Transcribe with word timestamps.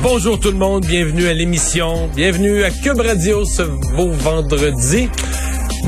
Bonjour 0.00 0.38
tout 0.38 0.50
le 0.50 0.56
monde, 0.56 0.86
bienvenue 0.86 1.26
à 1.26 1.32
l'émission, 1.32 2.08
bienvenue 2.14 2.62
à 2.62 2.70
Cube 2.70 3.00
Radio 3.00 3.44
ce 3.44 3.62
beau 3.62 4.10
vendredi. 4.12 5.08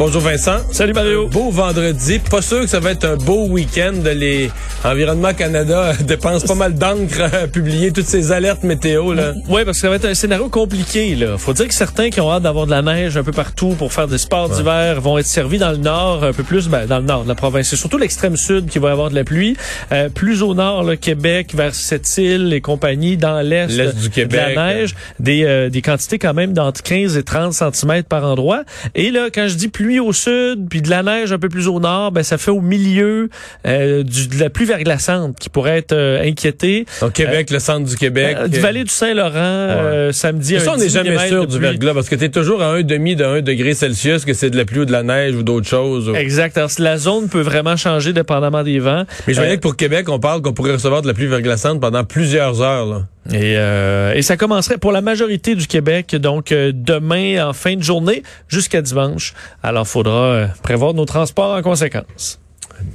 Bonjour 0.01 0.23
Vincent. 0.23 0.61
Salut 0.73 0.95
Mario. 0.95 1.29
Beau 1.29 1.51
vendredi. 1.51 2.21
Pas 2.21 2.41
sûr 2.41 2.63
que 2.63 2.69
ça 2.69 2.81
va 2.81 2.93
être 2.93 3.05
un 3.05 3.17
beau 3.17 3.49
week-end. 3.49 3.93
Les 4.03 4.51
Environnement 4.83 5.35
Canada 5.35 5.93
dépensent 6.01 6.47
pas 6.47 6.55
mal 6.55 6.73
d'encre 6.75 7.21
à 7.21 7.47
publier 7.47 7.93
toutes 7.93 8.07
ces 8.07 8.33
alertes 8.33 8.63
météo. 8.63 9.13
Là. 9.13 9.35
Oui, 9.51 9.63
parce 9.67 9.77
que 9.77 9.83
ça 9.83 9.91
va 9.91 9.97
être 9.97 10.07
un 10.07 10.15
scénario 10.15 10.49
compliqué. 10.49 11.17
Là. 11.17 11.37
Faut 11.37 11.53
dire 11.53 11.69
que 11.69 11.75
certains 11.75 12.09
qui 12.09 12.19
ont 12.23 12.33
hâte 12.33 12.45
d'avoir 12.45 12.65
de 12.65 12.71
la 12.71 12.81
neige 12.81 13.19
un 13.19 13.23
peu 13.23 13.33
partout 13.33 13.75
pour 13.77 13.93
faire 13.93 14.09
des 14.09 14.17
sports 14.17 14.49
d'hiver 14.49 15.03
vont 15.03 15.19
être 15.19 15.27
servis 15.27 15.59
dans 15.59 15.71
le 15.71 15.77
nord, 15.77 16.25
un 16.25 16.33
peu 16.33 16.45
plus 16.45 16.69
ben, 16.69 16.87
dans 16.87 17.01
le 17.01 17.05
nord 17.05 17.25
de 17.25 17.29
la 17.29 17.35
province. 17.35 17.69
C'est 17.69 17.77
surtout 17.77 17.99
l'extrême 17.99 18.39
sud 18.39 18.71
qui 18.71 18.79
va 18.79 18.93
avoir 18.93 19.11
de 19.11 19.15
la 19.15 19.25
pluie. 19.25 19.55
Euh, 19.93 20.09
plus 20.09 20.43
au 20.43 20.55
nord, 20.55 20.83
le 20.83 20.97
Québec, 20.97 21.53
vers 21.55 21.75
cette 21.75 22.17
île 22.17 22.55
et 22.55 22.63
compagnie, 22.63 23.19
dans 23.19 23.43
l'est, 23.43 23.67
du 23.69 24.09
Québec, 24.09 24.31
de 24.31 24.55
la 24.55 24.73
neige, 24.73 24.95
des, 25.19 25.45
euh, 25.45 25.69
des 25.69 25.83
quantités 25.83 26.19
quand 26.19 26.33
même 26.33 26.55
d'entre 26.55 26.83
15 26.83 27.19
et 27.19 27.23
30 27.23 27.53
cm 27.53 28.03
par 28.05 28.25
endroit. 28.25 28.63
Et 28.95 29.11
là, 29.11 29.29
quand 29.31 29.47
je 29.47 29.57
dis 29.57 29.69
pluie 29.69 29.90
au 29.99 30.13
sud, 30.13 30.69
puis 30.69 30.83
de 30.83 30.91
la 30.91 31.03
neige 31.03 31.33
un 31.33 31.39
peu 31.39 31.49
plus 31.49 31.67
au 31.67 31.81
nord, 31.81 32.13
ben 32.13 32.23
ça 32.23 32.39
fait 32.39 32.51
au 32.51 32.61
milieu 32.61 33.29
euh, 33.67 34.03
du, 34.03 34.29
de 34.29 34.39
la 34.39 34.51
pluie 34.51 34.67
verglaçante 34.67 35.37
qui 35.39 35.49
pourrait 35.49 35.79
être 35.79 35.93
euh, 35.93 36.23
inquiétée. 36.23 36.87
Au 37.03 37.11
Québec, 37.11 37.51
le 37.51 37.59
centre 37.59 37.89
du 37.89 37.97
Québec. 37.97 38.37
Euh, 38.39 38.49
du 38.49 38.61
vallée 38.61 38.85
du 38.85 38.91
Saint-Laurent, 38.91 40.13
samedi. 40.13 40.61
Ça, 40.61 40.75
on 40.75 40.77
n'est 40.77 40.89
jamais 40.89 41.29
sûr 41.29 41.47
du 41.47 41.59
verglas 41.59 41.95
parce 41.95 42.09
que 42.09 42.15
tu 42.15 42.25
es 42.25 42.29
toujours 42.29 42.63
à 42.63 42.73
un 42.75 42.83
demi 42.83 43.17
de 43.17 43.25
1 43.25 43.41
degré 43.41 43.75
Celsius 43.75 44.25
que 44.25 44.35
c'est 44.35 44.51
de 44.51 44.57
la 44.57 44.65
pluie 44.65 44.81
ou 44.81 44.85
de 44.85 44.93
la 44.93 45.03
neige 45.03 45.35
ou 45.35 45.43
d'autres 45.43 45.69
choses. 45.69 46.13
Exact. 46.15 46.57
Alors, 46.59 46.71
la 46.79 46.99
zone 46.99 47.29
peut 47.29 47.41
vraiment 47.41 47.77
changer 47.77 48.13
dépendamment 48.13 48.63
des 48.63 48.79
vents. 48.79 49.05
Mais 49.27 49.35
je 49.35 49.39
voyais 49.39 49.57
que 49.57 49.63
pour 49.63 49.77
Québec, 49.77 50.09
on 50.09 50.19
parle 50.19 50.43
qu'on 50.43 50.53
pourrait 50.53 50.73
recevoir 50.73 51.03
de 51.03 51.07
la 51.07 51.15
pluie 51.15 51.27
verglaçante 51.27 51.81
pendant 51.81 52.05
plusieurs 52.05 52.61
heures. 52.61 52.87
Là. 52.87 53.07
Et, 53.29 53.57
euh, 53.57 54.15
et 54.15 54.23
ça 54.23 54.37
commencerait 54.37 54.79
pour 54.79 54.93
la 54.93 55.03
majorité 55.03 55.55
du 55.55 55.67
Québec, 55.67 56.17
donc 56.17 56.53
euh, 56.53 56.73
demain 56.75 57.49
en 57.49 57.53
fin 57.53 57.77
de 57.77 57.83
journée 57.83 58.23
jusqu'à 58.49 58.83
dimanche. 58.83 59.35
Alors, 59.63 59.87
faudra 59.87 60.13
euh, 60.13 60.47
prévoir 60.63 60.95
nos 60.95 61.05
transports 61.05 61.55
en 61.55 61.63
conséquence. 61.63 62.41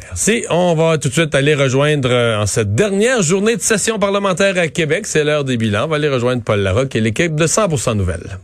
Merci. 0.01 0.45
On 0.49 0.73
va 0.73 0.97
tout 0.97 1.09
de 1.09 1.13
suite 1.13 1.35
aller 1.35 1.53
rejoindre 1.53 2.11
en 2.11 2.47
cette 2.47 2.73
dernière 2.73 3.21
journée 3.21 3.55
de 3.55 3.61
session 3.61 3.99
parlementaire 3.99 4.57
à 4.57 4.67
Québec. 4.67 5.05
C'est 5.05 5.23
l'heure 5.23 5.43
des 5.43 5.57
bilans. 5.57 5.85
On 5.85 5.87
va 5.87 5.97
aller 5.97 6.09
rejoindre 6.09 6.41
Paul 6.41 6.59
Larocque 6.59 6.95
et 6.95 7.01
l'équipe 7.01 7.35
de 7.35 7.45
100% 7.45 7.95
Nouvelles. 7.95 8.39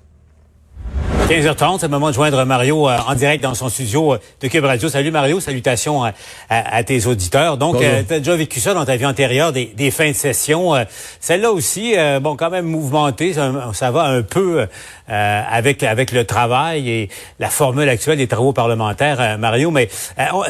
15h30, 1.31 1.77
c'est 1.79 1.85
le 1.85 1.91
moment 1.91 2.09
de 2.09 2.13
joindre 2.13 2.43
Mario 2.43 2.89
euh, 2.89 2.97
en 3.07 3.15
direct 3.15 3.41
dans 3.41 3.53
son 3.53 3.69
studio 3.69 4.15
euh, 4.15 4.17
de 4.41 4.49
Cube 4.49 4.65
Radio. 4.65 4.89
Salut 4.89 5.11
Mario, 5.11 5.39
salutations 5.39 6.03
à, 6.49 6.83
tes 6.83 7.05
auditeurs. 7.05 7.57
Donc, 7.57 7.81
euh, 7.81 8.03
tu 8.05 8.15
as 8.15 8.19
déjà 8.19 8.35
vécu 8.35 8.59
ça 8.59 8.73
dans 8.73 8.83
ta 8.83 8.97
vie 8.97 9.05
antérieure, 9.05 9.53
des, 9.53 9.91
fins 9.91 10.09
de 10.09 10.15
session. 10.15 10.73
Celle-là 11.21 11.53
aussi, 11.53 11.95
bon, 12.21 12.35
quand 12.35 12.49
même 12.49 12.65
mouvementée, 12.65 13.33
ça, 13.33 13.91
va 13.91 14.03
un 14.03 14.23
peu 14.23 14.67
avec 15.07 15.83
avec 15.83 16.11
le 16.11 16.25
travail 16.25 16.89
et 16.89 17.09
la 17.39 17.49
formule 17.49 17.87
actuelle 17.87 18.17
des 18.17 18.27
travaux 18.27 18.51
parlementaires, 18.51 19.37
Mario. 19.37 19.71
Mais 19.71 19.87
on, 20.33 20.43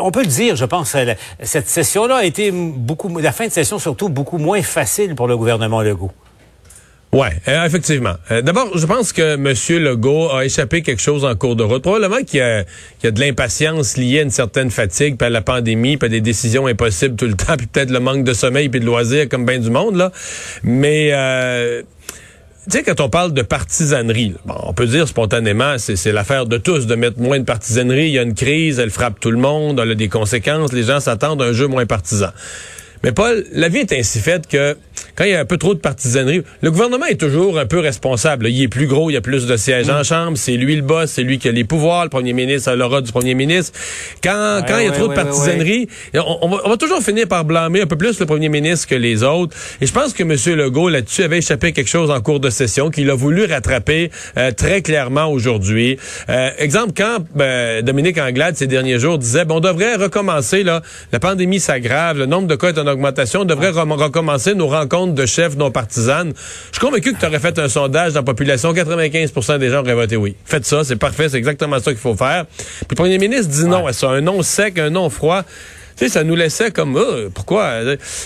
on, 0.00 0.10
peut 0.10 0.22
le 0.22 0.26
dire, 0.26 0.54
je 0.54 0.66
pense, 0.66 0.94
cette 1.42 1.68
session-là 1.68 2.16
a 2.16 2.24
été 2.24 2.50
beaucoup, 2.50 3.08
la 3.18 3.32
fin 3.32 3.46
de 3.46 3.52
session 3.52 3.78
surtout, 3.78 4.10
beaucoup 4.10 4.38
moins 4.38 4.60
facile 4.60 5.14
pour 5.14 5.28
le 5.28 5.36
gouvernement 5.36 5.80
Legault. 5.80 6.12
Ouais, 7.16 7.30
euh, 7.48 7.64
effectivement. 7.64 8.12
Euh, 8.30 8.42
d'abord, 8.42 8.76
je 8.76 8.84
pense 8.84 9.14
que 9.14 9.36
M. 9.36 9.82
Legault 9.82 10.30
a 10.30 10.44
échappé 10.44 10.82
quelque 10.82 11.00
chose 11.00 11.24
en 11.24 11.34
cours 11.34 11.56
de 11.56 11.62
route. 11.62 11.80
Probablement 11.80 12.22
qu'il 12.22 12.40
y, 12.40 12.42
a, 12.42 13.10
de 13.10 13.20
l'impatience 13.20 13.96
liée 13.96 14.18
à 14.18 14.22
une 14.22 14.30
certaine 14.30 14.70
fatigue, 14.70 15.16
puis 15.16 15.26
à 15.26 15.30
la 15.30 15.40
pandémie, 15.40 15.96
puis 15.96 16.08
à 16.08 16.08
des 16.10 16.20
décisions 16.20 16.66
impossibles 16.66 17.16
tout 17.16 17.24
le 17.24 17.32
temps, 17.34 17.56
puis 17.56 17.68
peut-être 17.68 17.90
le 17.90 18.00
manque 18.00 18.22
de 18.22 18.34
sommeil, 18.34 18.68
puis 18.68 18.80
de 18.80 18.84
loisirs, 18.84 19.30
comme 19.30 19.46
bien 19.46 19.58
du 19.58 19.70
monde, 19.70 19.96
là. 19.96 20.12
Mais... 20.62 21.08
Euh, 21.12 21.82
tu 22.68 22.78
sais, 22.78 22.82
quand 22.82 23.00
on 23.00 23.08
parle 23.08 23.32
de 23.32 23.42
partisanerie, 23.42 24.34
bon, 24.44 24.56
on 24.64 24.74
peut 24.74 24.88
dire 24.88 25.06
spontanément, 25.06 25.76
c'est 25.78 26.10
l'affaire 26.10 26.46
de 26.46 26.58
tous 26.58 26.86
de 26.86 26.96
mettre 26.96 27.20
moins 27.20 27.38
de 27.38 27.44
partisanerie. 27.44 28.08
Il 28.08 28.12
y 28.12 28.18
a 28.18 28.22
une 28.22 28.34
crise, 28.34 28.80
elle 28.80 28.90
frappe 28.90 29.20
tout 29.20 29.30
le 29.30 29.38
monde, 29.38 29.78
elle 29.80 29.92
a 29.92 29.94
des 29.94 30.08
conséquences. 30.08 30.72
Les 30.72 30.82
gens 30.82 30.98
s'attendent 30.98 31.40
à 31.40 31.44
un 31.44 31.52
jeu 31.52 31.68
moins 31.68 31.86
partisan. 31.86 32.30
Mais 33.04 33.12
Paul, 33.12 33.44
la 33.52 33.68
vie 33.68 33.78
est 33.78 33.92
ainsi 33.92 34.18
faite 34.18 34.48
que 34.48 34.76
quand 35.16 35.24
il 35.24 35.30
y 35.30 35.34
a 35.34 35.40
un 35.40 35.44
peu 35.44 35.56
trop 35.56 35.74
de 35.74 35.80
partisanerie, 35.80 36.42
le 36.60 36.70
gouvernement 36.70 37.06
est 37.06 37.18
toujours 37.18 37.58
un 37.58 37.66
peu 37.66 37.80
responsable. 37.80 38.48
Il 38.48 38.62
est 38.62 38.68
plus 38.68 38.86
gros, 38.86 39.10
il 39.10 39.14
y 39.14 39.16
a 39.16 39.22
plus 39.22 39.46
de 39.46 39.56
sièges 39.56 39.88
en 39.88 40.00
mm. 40.00 40.04
chambre, 40.04 40.36
c'est 40.36 40.56
lui 40.56 40.76
le 40.76 40.82
boss, 40.82 41.10
c'est 41.10 41.22
lui 41.22 41.38
qui 41.38 41.48
a 41.48 41.52
les 41.52 41.64
pouvoirs, 41.64 42.04
le 42.04 42.10
premier 42.10 42.34
ministre 42.34 42.70
a 42.70 42.76
l'aura 42.76 43.00
du 43.00 43.10
premier 43.12 43.34
ministre. 43.34 43.78
Quand, 44.22 44.62
quand 44.68 44.78
il 44.78 44.84
y 44.84 44.88
a 44.88 44.92
trop 44.92 45.08
de 45.08 45.14
partisanerie, 45.14 45.88
on, 46.14 46.48
va, 46.48 46.76
toujours 46.76 47.02
finir 47.02 47.26
par 47.26 47.44
blâmer 47.44 47.80
un 47.82 47.86
peu 47.86 47.96
plus 47.96 48.20
le 48.20 48.26
premier 48.26 48.48
ministre 48.48 48.86
que 48.86 48.94
les 48.94 49.22
autres. 49.22 49.56
Et 49.80 49.86
je 49.86 49.92
pense 49.92 50.12
que 50.12 50.22
M. 50.22 50.56
Legault, 50.56 50.88
là-dessus, 50.90 51.22
avait 51.22 51.38
échappé 51.38 51.72
quelque 51.72 51.88
chose 51.88 52.10
en 52.10 52.20
cours 52.20 52.40
de 52.40 52.50
session 52.50 52.90
qu'il 52.90 53.08
a 53.10 53.14
voulu 53.14 53.44
rattraper 53.44 54.10
euh, 54.36 54.52
très 54.52 54.82
clairement 54.82 55.26
aujourd'hui. 55.26 55.98
Euh, 56.28 56.50
exemple, 56.58 56.92
quand 56.96 57.18
ben, 57.34 57.82
Dominique 57.82 58.18
Anglade, 58.18 58.56
ces 58.56 58.66
derniers 58.66 58.98
jours, 58.98 59.18
disait, 59.18 59.44
bon, 59.46 59.56
on 59.56 59.60
devrait 59.60 59.96
recommencer, 59.96 60.62
là, 60.62 60.82
la 61.12 61.20
pandémie 61.20 61.60
s'aggrave, 61.60 62.18
le 62.18 62.26
nombre 62.26 62.46
de 62.46 62.54
cas 62.54 62.68
est 62.68 62.78
en 62.78 62.86
augmentation, 62.86 63.40
on 63.40 63.44
devrait 63.44 63.70
recommencer 63.70 64.54
nos 64.54 64.66
rencontres 64.66 65.05
de 65.14 65.26
chefs 65.26 65.56
non 65.56 65.70
partisanes. 65.70 66.32
Je 66.72 66.78
suis 66.78 66.86
convaincu 66.86 67.12
que 67.12 67.18
tu 67.18 67.26
aurais 67.26 67.40
fait 67.40 67.58
un 67.58 67.68
sondage 67.68 68.12
dans 68.12 68.20
la 68.20 68.24
population, 68.24 68.72
95% 68.72 69.58
des 69.58 69.70
gens 69.70 69.80
auraient 69.80 69.94
voté 69.94 70.16
oui. 70.16 70.36
Faites 70.44 70.66
ça, 70.66 70.84
c'est 70.84 70.96
parfait, 70.96 71.28
c'est 71.28 71.38
exactement 71.38 71.78
ça 71.78 71.92
qu'il 71.92 72.00
faut 72.00 72.16
faire. 72.16 72.46
Puis 72.46 72.86
le 72.90 72.96
premier 72.96 73.18
ministre 73.18 73.48
dit 73.48 73.64
non 73.64 73.86
à 73.86 73.92
ça, 73.92 74.08
un 74.08 74.20
non 74.20 74.42
sec, 74.42 74.78
un 74.78 74.90
non 74.90 75.10
froid. 75.10 75.44
Tu 75.96 76.04
sais, 76.04 76.10
ça 76.10 76.24
nous 76.24 76.36
laissait 76.36 76.72
comme 76.72 76.96
oh, 76.96 77.30
pourquoi? 77.32 77.80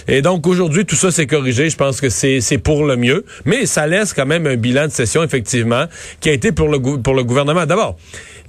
Et 0.08 0.22
donc 0.22 0.44
aujourd'hui 0.48 0.84
tout 0.84 0.96
ça 0.96 1.12
s'est 1.12 1.28
corrigé. 1.28 1.70
Je 1.70 1.76
pense 1.76 2.00
que 2.00 2.08
c'est 2.08 2.40
c'est 2.40 2.58
pour 2.58 2.84
le 2.84 2.96
mieux, 2.96 3.24
mais 3.44 3.64
ça 3.64 3.86
laisse 3.86 4.12
quand 4.12 4.26
même 4.26 4.46
un 4.48 4.56
bilan 4.56 4.88
de 4.88 4.92
session 4.92 5.22
effectivement 5.22 5.84
qui 6.18 6.30
a 6.30 6.32
été 6.32 6.50
pour 6.50 6.68
le 6.68 6.80
pour 7.00 7.14
le 7.14 7.22
gouvernement. 7.22 7.66
D'abord, 7.66 7.96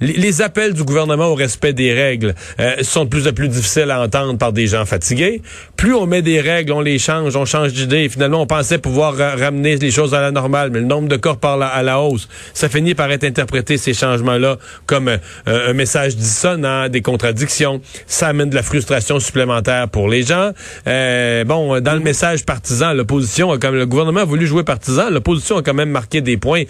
les, 0.02 0.42
appels 0.42 0.74
du 0.74 0.82
gouvernement 0.82 1.28
au 1.28 1.34
respect 1.34 1.72
des 1.72 1.92
règles 1.92 2.34
euh, 2.58 2.76
sont 2.82 3.04
de 3.04 3.08
plus 3.08 3.28
en 3.28 3.32
plus 3.32 3.48
difficiles 3.48 3.90
à 3.90 4.00
entendre 4.00 4.36
par 4.36 4.52
des 4.52 4.66
gens 4.66 4.84
fatigués. 4.84 5.42
Plus 5.76 5.94
on 5.94 6.06
met 6.06 6.22
des 6.22 6.40
règles, 6.40 6.72
on 6.72 6.80
les 6.80 6.98
change, 6.98 7.36
on 7.36 7.44
change 7.44 7.72
d'idée. 7.72 8.08
Finalement, 8.08 8.42
on 8.42 8.46
pensait 8.46 8.78
pouvoir 8.78 9.14
ramener 9.16 9.76
les 9.76 9.90
choses 9.90 10.14
à 10.14 10.20
la 10.20 10.32
normale, 10.32 10.70
mais 10.70 10.80
le 10.80 10.86
nombre 10.86 11.08
de 11.08 11.16
corps 11.16 11.38
parle 11.38 11.62
à 11.62 11.82
la 11.82 12.00
hausse. 12.00 12.28
Ça 12.52 12.68
finit 12.68 12.94
par 12.94 13.10
être 13.12 13.24
interprété, 13.24 13.78
ces 13.78 13.94
changements-là, 13.94 14.58
comme 14.86 15.08
euh, 15.08 15.18
un 15.46 15.72
message 15.72 16.16
dissonant, 16.16 16.88
des 16.88 17.00
contradictions. 17.00 17.80
Ça 18.06 18.28
amène 18.28 18.50
de 18.50 18.56
la 18.56 18.62
frustration 18.62 19.20
supplémentaire 19.20 19.88
pour 19.88 20.08
les 20.08 20.24
gens. 20.24 20.50
Euh, 20.86 21.44
bon, 21.44 21.80
dans 21.80 21.94
le 21.94 22.00
message 22.00 22.44
partisan, 22.44 22.92
l'opposition 22.92 23.56
comme 23.58 23.76
le 23.76 23.86
gouvernement 23.86 24.20
a 24.20 24.24
voulu 24.24 24.46
jouer 24.46 24.64
partisan, 24.64 25.10
l'opposition 25.10 25.58
a 25.58 25.62
quand 25.62 25.74
même 25.74 25.90
marqué 25.90 26.20
des 26.20 26.36
points 26.36 26.64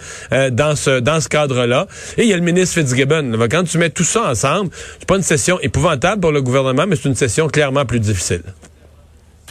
dans 0.51 0.75
ce 0.75 0.99
dans 0.99 1.19
ce 1.19 1.29
cadre-là. 1.29 1.87
Et 2.17 2.23
il 2.23 2.29
y 2.29 2.33
a 2.33 2.37
le 2.37 2.43
ministre 2.43 2.79
Fitzgibbon 2.79 3.22
quand 3.49 3.63
tu 3.63 3.77
mets 3.77 3.89
tout 3.89 4.03
ça 4.03 4.29
ensemble, 4.29 4.69
c'est 4.99 5.07
pas 5.07 5.17
une 5.17 5.23
session 5.23 5.59
épouvantable 5.61 6.21
pour 6.21 6.31
le 6.31 6.41
gouvernement, 6.41 6.85
mais 6.87 6.95
c'est 6.95 7.09
une 7.09 7.15
session 7.15 7.47
clairement 7.47 7.85
plus 7.85 7.99
difficile. 7.99 8.43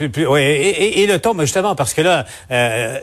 Oui, 0.00 0.40
et, 0.40 1.06
le 1.06 1.18
ton, 1.18 1.38
justement, 1.40 1.74
parce 1.74 1.92
que 1.92 2.00
là, 2.00 2.24
euh, 2.50 2.98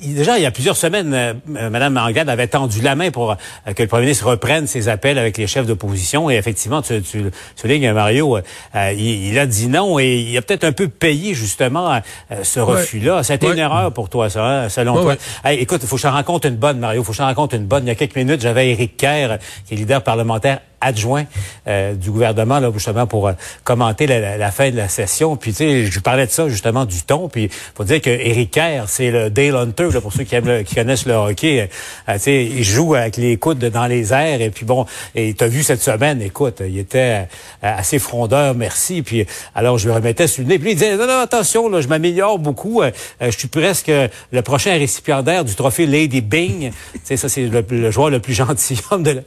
déjà, 0.00 0.38
il 0.38 0.42
y 0.42 0.46
a 0.46 0.50
plusieurs 0.50 0.76
semaines, 0.76 1.12
euh, 1.12 1.34
Mme 1.46 1.96
Anglade 1.98 2.28
avait 2.28 2.46
tendu 2.46 2.80
la 2.80 2.94
main 2.94 3.10
pour 3.10 3.32
euh, 3.32 3.72
que 3.74 3.82
le 3.82 3.88
premier 3.88 4.04
ministre 4.04 4.26
reprenne 4.26 4.66
ses 4.66 4.88
appels 4.88 5.18
avec 5.18 5.36
les 5.36 5.46
chefs 5.46 5.66
d'opposition. 5.66 6.30
Et 6.30 6.36
effectivement, 6.36 6.80
tu, 6.80 7.02
tu, 7.02 7.24
soulignes, 7.56 7.92
Mario, 7.92 8.38
il, 8.74 9.38
a 9.38 9.46
dit 9.46 9.68
non 9.68 9.98
et 9.98 10.16
il 10.16 10.36
a 10.36 10.42
peut-être 10.42 10.64
un 10.64 10.72
peu 10.72 10.88
payé, 10.88 11.34
justement, 11.34 12.00
ce 12.42 12.60
refus-là. 12.60 13.22
C'était 13.22 13.50
une 13.50 13.58
erreur 13.58 13.92
pour 13.92 14.08
toi, 14.08 14.30
ça, 14.30 14.44
hein, 14.44 14.68
selon 14.68 15.02
toi. 15.02 15.16
écoute, 15.50 15.80
il 15.82 15.88
faut 15.88 15.96
que 15.96 16.02
je 16.02 16.06
te 16.06 16.12
raconte 16.12 16.44
une 16.46 16.56
bonne, 16.56 16.78
Mario. 16.78 17.02
Il 17.02 17.04
faut 17.04 17.12
que 17.12 17.16
je 17.16 17.22
te 17.22 17.26
raconte 17.26 17.52
une 17.52 17.66
bonne. 17.66 17.84
Il 17.84 17.88
y 17.88 17.92
a 17.92 17.94
quelques 17.94 18.16
minutes, 18.16 18.40
j'avais 18.40 18.70
Éric 18.70 18.96
Kerr, 18.96 19.38
qui 19.66 19.74
est 19.74 19.76
leader 19.76 20.02
parlementaire 20.02 20.60
adjoint 20.80 21.24
du 21.66 22.10
gouvernement, 22.10 22.58
là, 22.58 22.70
justement, 22.72 23.06
pour 23.06 23.30
commenter 23.64 24.06
la, 24.06 24.50
fin 24.50 24.70
de 24.70 24.76
la 24.76 24.88
session. 24.88 25.36
Puis, 25.36 25.52
tu 25.52 25.58
sais, 25.58 25.86
je 25.86 26.00
parlais 26.00 26.26
de 26.26 26.30
ça, 26.30 26.48
justement, 26.48 26.84
du 26.84 27.02
ton. 27.02 27.28
Puis, 27.28 27.48
faut 27.74 27.84
dire 27.84 28.00
que 28.00 28.10
Eric 28.10 28.50
Kerr, 28.50 28.84
c'est 28.88 29.10
le 29.10 29.30
Dale 29.30 29.56
Hunter, 29.56 29.88
là, 29.92 30.00
pour 30.00 30.12
ceux 30.12 30.24
qui, 30.24 30.34
aiment 30.34 30.64
qui 30.64 30.74
connaissent 30.74 31.06
le 31.06 31.14
hockey. 31.14 31.68
tu 32.06 32.18
sais, 32.18 32.44
il 32.44 32.64
joue 32.64 32.94
avec 32.94 33.16
les 33.16 33.36
coudes 33.36 33.58
dans 33.58 33.86
les 33.86 34.12
airs. 34.12 34.40
Et 34.40 34.50
puis, 34.50 34.64
bon, 34.64 34.86
et 35.14 35.34
tu 35.34 35.44
as 35.44 35.48
vu 35.48 35.62
cette 35.62 35.82
semaine, 35.82 36.20
écoute, 36.22 36.62
il 36.66 36.78
était 36.78 37.28
assez 37.62 37.98
frondeur, 37.98 38.54
merci. 38.54 39.02
Puis, 39.02 39.26
alors, 39.54 39.78
je 39.78 39.88
le 39.88 39.94
remettais 39.94 40.26
sur 40.26 40.42
le 40.42 40.48
nez. 40.48 40.58
Puis, 40.58 40.72
il 40.72 40.74
disait, 40.74 40.96
non, 40.96 41.06
non, 41.06 41.20
attention, 41.20 41.68
là, 41.68 41.80
je 41.80 41.88
m'ameilleur 41.88 42.38
beaucoup. 42.38 42.82
je 43.20 43.30
suis 43.30 43.48
presque 43.48 43.90
le 44.32 44.42
prochain 44.42 44.72
récipiendaire 44.72 45.44
du 45.44 45.54
trophée 45.54 45.86
Lady 45.86 46.20
Bing. 46.20 46.72
sais, 47.04 47.16
ça, 47.16 47.28
c'est 47.28 47.42
le, 47.42 47.90
joueur 47.90 48.10
le 48.10 48.20
plus 48.20 48.34
gentilhomme 48.40 49.02
de 49.02 49.22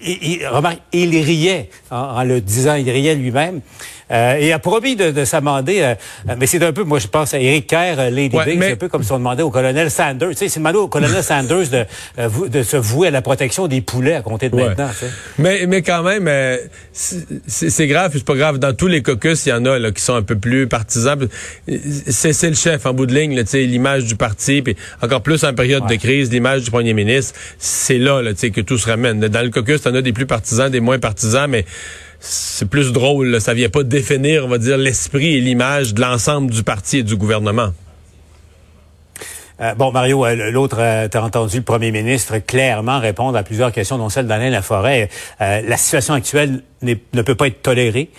il, 0.00 0.46
remarque, 0.46 0.78
il 1.02 1.22
riait 1.22 1.70
en, 1.90 2.22
le 2.24 2.40
disant, 2.40 2.74
il 2.74 2.88
riait 2.90 3.14
lui-même. 3.14 3.60
Euh, 4.10 4.36
et 4.36 4.52
a 4.52 4.58
promis 4.58 4.96
de, 4.96 5.10
de 5.10 5.24
s'amender, 5.24 5.82
euh, 5.82 5.94
mais 6.38 6.46
c'est 6.46 6.62
un 6.62 6.72
peu, 6.72 6.82
moi 6.82 6.98
je 6.98 7.06
pense 7.08 7.34
à 7.34 7.40
Eric 7.40 7.66
Kerr, 7.66 7.96
euh, 7.98 8.10
Lady 8.10 8.36
Bing, 8.44 8.60
c'est 8.60 8.72
un 8.72 8.76
peu 8.76 8.88
comme 8.88 9.02
si 9.02 9.12
on 9.12 9.18
demandait 9.18 9.42
au 9.42 9.50
colonel 9.50 9.90
Sanders, 9.90 10.30
tu 10.30 10.36
sais, 10.36 10.48
c'est 10.48 10.60
demandé 10.60 10.78
au 10.78 10.88
colonel 10.88 11.22
Sanders 11.22 11.68
de, 11.68 12.48
de 12.48 12.62
se 12.62 12.76
vouer 12.78 13.08
à 13.08 13.10
la 13.10 13.20
protection 13.20 13.66
des 13.66 13.82
poulets 13.82 14.14
à 14.14 14.22
compter 14.22 14.48
de 14.48 14.56
maintenant. 14.56 14.88
Mais, 15.38 15.66
mais 15.66 15.82
quand 15.82 16.02
même, 16.02 16.30
c'est 16.92 17.86
grave, 17.86 18.12
c'est 18.14 18.24
pas 18.24 18.34
grave. 18.34 18.58
Dans 18.58 18.74
tous 18.74 18.86
les 18.86 19.02
caucus, 19.02 19.44
il 19.46 19.50
y 19.50 19.52
en 19.52 19.64
a 19.66 19.78
là, 19.78 19.90
qui 19.90 20.02
sont 20.02 20.14
un 20.14 20.22
peu 20.22 20.36
plus 20.36 20.66
partisans. 20.66 21.18
C'est 22.08 22.48
le 22.48 22.54
chef 22.54 22.86
en 22.86 22.94
bout 22.94 23.06
de 23.06 23.14
ligne, 23.14 23.40
l'image 23.52 24.04
du 24.04 24.16
parti, 24.16 24.62
puis 24.62 24.76
encore 25.02 25.22
plus 25.22 25.44
en 25.44 25.52
période 25.54 25.86
de 25.86 25.94
crise, 25.96 26.30
l'image 26.30 26.62
du 26.62 26.70
premier 26.70 26.94
ministre, 26.94 27.34
c'est 27.58 27.98
là, 27.98 28.22
là 28.22 28.32
que 28.32 28.60
tout 28.60 28.78
se 28.78 28.88
ramène. 28.88 29.20
Dans 29.20 29.42
le 29.42 29.50
caucus, 29.50 29.82
t'en 29.82 29.94
as 29.94 30.02
des 30.02 30.12
plus 30.12 30.26
partisans, 30.26 30.70
des 30.70 30.80
moins 30.80 30.98
partisans, 30.98 31.48
mais 31.48 31.64
c'est 32.20 32.68
plus 32.68 32.92
drôle. 32.92 33.28
Là. 33.28 33.40
Ça 33.40 33.54
vient 33.54 33.68
pas 33.68 33.82
définir, 33.82 34.44
on 34.44 34.48
va 34.48 34.58
dire, 34.58 34.76
l'esprit 34.76 35.36
et 35.36 35.40
l'image 35.40 35.94
de 35.94 36.00
l'ensemble 36.00 36.50
du 36.50 36.62
parti 36.62 36.98
et 36.98 37.02
du 37.02 37.16
gouvernement. 37.16 37.72
Euh, 39.60 39.74
bon, 39.74 39.90
Mario, 39.90 40.24
euh, 40.24 40.50
l'autre, 40.52 40.76
euh, 40.78 41.08
tu 41.08 41.16
as 41.16 41.24
entendu 41.24 41.56
le 41.56 41.62
premier 41.64 41.90
ministre 41.90 42.38
clairement 42.38 43.00
répondre 43.00 43.36
à 43.36 43.42
plusieurs 43.42 43.72
questions, 43.72 43.98
dont 43.98 44.08
celle 44.08 44.28
d'Alain 44.28 44.50
Laforêt. 44.50 45.08
la 45.40 45.76
situation 45.76 46.14
actuelle 46.14 46.62
ne 46.82 46.94
peut 46.94 47.34
pas 47.34 47.48
être 47.48 47.62
tolérée. 47.62 48.10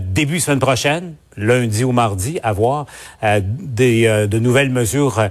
début 0.00 0.38
semaine 0.38 0.60
prochaine, 0.60 1.14
lundi 1.36 1.82
ou 1.84 1.92
mardi, 1.92 2.38
à 2.42 2.52
voir, 2.52 2.86
des, 3.42 4.26
de 4.28 4.38
nouvelles 4.38 4.70
mesures 4.70 5.28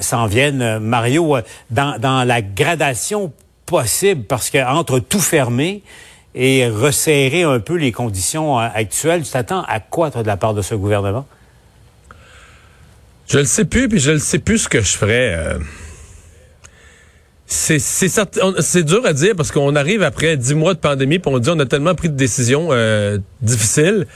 s'en 0.00 0.26
viennent. 0.26 0.78
Mario, 0.78 1.36
dans, 1.70 1.98
dans 1.98 2.24
la 2.24 2.40
gradation 2.40 3.32
possible, 3.66 4.24
parce 4.24 4.50
que 4.50 4.58
entre 4.58 4.98
tout 4.98 5.20
fermer 5.20 5.82
et 6.34 6.68
resserrer 6.68 7.42
un 7.42 7.60
peu 7.60 7.74
les 7.74 7.92
conditions 7.92 8.58
actuelles, 8.58 9.22
tu 9.22 9.30
t'attends 9.30 9.62
à 9.62 9.80
quoi, 9.80 10.10
toi, 10.10 10.22
de 10.22 10.28
la 10.28 10.36
part 10.36 10.54
de 10.54 10.62
ce 10.62 10.74
gouvernement? 10.74 11.26
Je 13.28 13.38
le 13.38 13.44
sais 13.44 13.64
plus, 13.64 13.88
puis 13.88 14.00
je 14.00 14.12
ne 14.12 14.18
sais 14.18 14.40
plus 14.40 14.58
ce 14.58 14.68
que 14.68 14.80
je 14.80 14.96
ferais. 14.96 15.34
Euh. 15.36 15.58
C'est 17.46 17.80
c'est 17.80 18.82
dur 18.84 19.04
à 19.04 19.12
dire 19.12 19.34
parce 19.36 19.50
qu'on 19.50 19.74
arrive 19.74 20.04
après 20.04 20.36
dix 20.36 20.54
mois 20.54 20.74
de 20.74 20.78
pandémie, 20.78 21.18
puis 21.18 21.32
on 21.32 21.38
dit 21.40 21.50
on 21.50 21.58
a 21.58 21.66
tellement 21.66 21.96
pris 21.96 22.08
de 22.08 22.14
décisions 22.14 22.68
euh, 22.70 23.18
difficiles. 23.42 24.06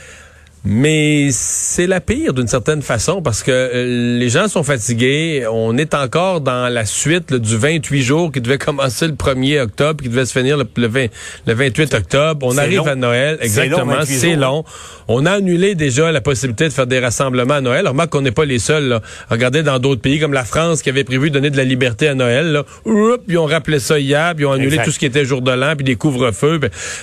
Mais 0.67 1.29
c'est 1.31 1.85
la 1.85 2.01
pire 2.01 2.33
d'une 2.33 2.47
certaine 2.47 2.81
façon 2.81 3.21
parce 3.21 3.43
que 3.43 3.51
euh, 3.51 4.17
les 4.17 4.29
gens 4.29 4.47
sont 4.47 4.63
fatigués. 4.63 5.45
On 5.51 5.77
est 5.77 5.93
encore 5.93 6.41
dans 6.41 6.73
la 6.73 6.85
suite 6.85 7.35
du 7.35 7.55
28 7.55 8.01
jours 8.01 8.31
qui 8.31 8.41
devait 8.41 8.57
commencer 8.57 9.05
le 9.05 9.13
1er 9.13 9.61
octobre, 9.61 10.01
qui 10.03 10.09
devait 10.09 10.25
se 10.25 10.37
finir 10.37 10.57
le, 10.57 10.65
le, 10.75 11.53
28 11.53 11.93
octobre. 11.93 12.47
On 12.49 12.57
arrive 12.57 12.87
à 12.87 12.95
Noël. 12.95 13.37
Exactement. 13.41 13.93
C'est 14.05 14.35
long. 14.35 14.63
On 15.07 15.27
a 15.27 15.33
annulé 15.33 15.75
déjà 15.75 16.11
la 16.11 16.21
possibilité 16.21 16.67
de 16.67 16.73
faire 16.73 16.87
des 16.87 16.99
rassemblements 16.99 17.55
à 17.55 17.61
Noël. 17.61 17.87
Remarque 17.87 18.09
qu'on 18.09 18.21
n'est 18.21 18.31
pas 18.31 18.45
les 18.45 18.57
seuls. 18.57 18.87
Là. 18.87 19.01
Regardez 19.29 19.61
dans 19.61 19.77
d'autres 19.77 20.01
pays 20.01 20.19
comme 20.19 20.33
la 20.33 20.45
France 20.45 20.81
qui 20.81 20.89
avait 20.89 21.03
prévu 21.03 21.29
de 21.29 21.35
donner 21.35 21.51
de 21.51 21.57
la 21.57 21.63
liberté 21.63 22.07
à 22.07 22.15
Noël. 22.15 22.51
Là. 22.51 22.63
Oups, 22.85 23.23
ils 23.27 23.37
ont 23.37 23.45
rappelé 23.45 23.79
ça 23.79 23.99
hier, 23.99 24.33
puis 24.33 24.45
ils 24.45 24.47
ont 24.47 24.53
annulé 24.53 24.79
tout 24.83 24.89
ce 24.89 24.97
qui 24.97 25.05
était 25.05 25.25
jour 25.25 25.43
de 25.43 25.51
l'an, 25.51 25.75
puis 25.75 25.83
des 25.83 25.95
couvre-feux. 25.95 26.59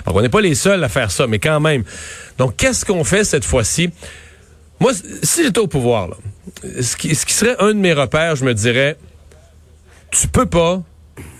On 0.06 0.20
n'est 0.20 0.28
pas 0.28 0.40
les 0.40 0.56
seuls 0.56 0.82
à 0.82 0.88
faire 0.88 1.12
ça, 1.12 1.28
mais 1.28 1.38
quand 1.38 1.60
même. 1.60 1.84
Donc, 2.38 2.56
qu'est-ce 2.56 2.84
qu'on 2.84 3.04
fait 3.04 3.24
cette 3.24 3.44
Moi, 4.80 4.92
si 5.22 5.44
j'étais 5.44 5.60
au 5.60 5.66
pouvoir, 5.66 6.10
ce, 6.80 6.96
qui, 6.96 7.14
serait 7.14 7.56
un 7.60 7.68
de 7.68 7.78
mes 7.78 7.92
repères, 7.92 8.36
je 8.36 8.44
me 8.44 8.54
dirais, 8.54 8.96
tu 10.10 10.26
peux 10.28 10.46
pas 10.46 10.82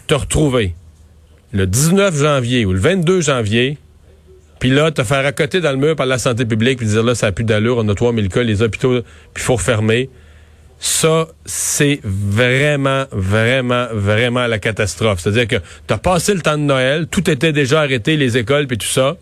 te 0.07 0.15
retrouver 0.15 0.75
le 1.53 1.67
19 1.67 2.17
janvier 2.17 2.65
ou 2.65 2.73
le 2.73 2.79
22 2.79 3.21
janvier, 3.21 3.79
puis 4.59 4.71
là, 4.71 4.91
te 4.93 5.03
faire 5.03 5.27
accoter 5.27 5.61
dans 5.61 5.73
le 5.73 5.77
mur 5.77 5.97
par 5.97 6.07
la 6.07 6.19
santé 6.19 6.45
publique, 6.45 6.79
puis 6.79 6.87
dire 6.87 7.03
là, 7.03 7.15
ça 7.15 7.27
n'a 7.27 7.33
plus 7.33 7.45
d'allure, 7.45 7.79
on 7.79 7.89
a 7.89 7.95
3000 7.95 8.29
cas, 8.29 8.43
les 8.43 8.63
hôpitaux, 8.63 9.03
puis 9.35 9.43
il 9.43 9.47
faut 9.47 9.59
fermer. 9.59 10.09
Ça, 10.79 11.29
c'est 11.45 12.01
vraiment, 12.05 13.07
vraiment, 13.11 13.87
vraiment 13.93 14.47
la 14.47 14.59
catastrophe. 14.59 15.21
C'est-à-dire 15.21 15.49
que 15.49 15.57
tu 15.87 15.95
as 15.95 15.99
passé 15.99 16.35
le 16.35 16.41
temps 16.41 16.59
de 16.59 16.63
Noël, 16.63 17.07
tout 17.09 17.29
était 17.29 17.53
déjà 17.53 17.81
arrêté, 17.81 18.17
les 18.17 18.37
écoles, 18.39 18.67
puis 18.67 18.79
tout 18.79 18.87
ça. 18.87 19.17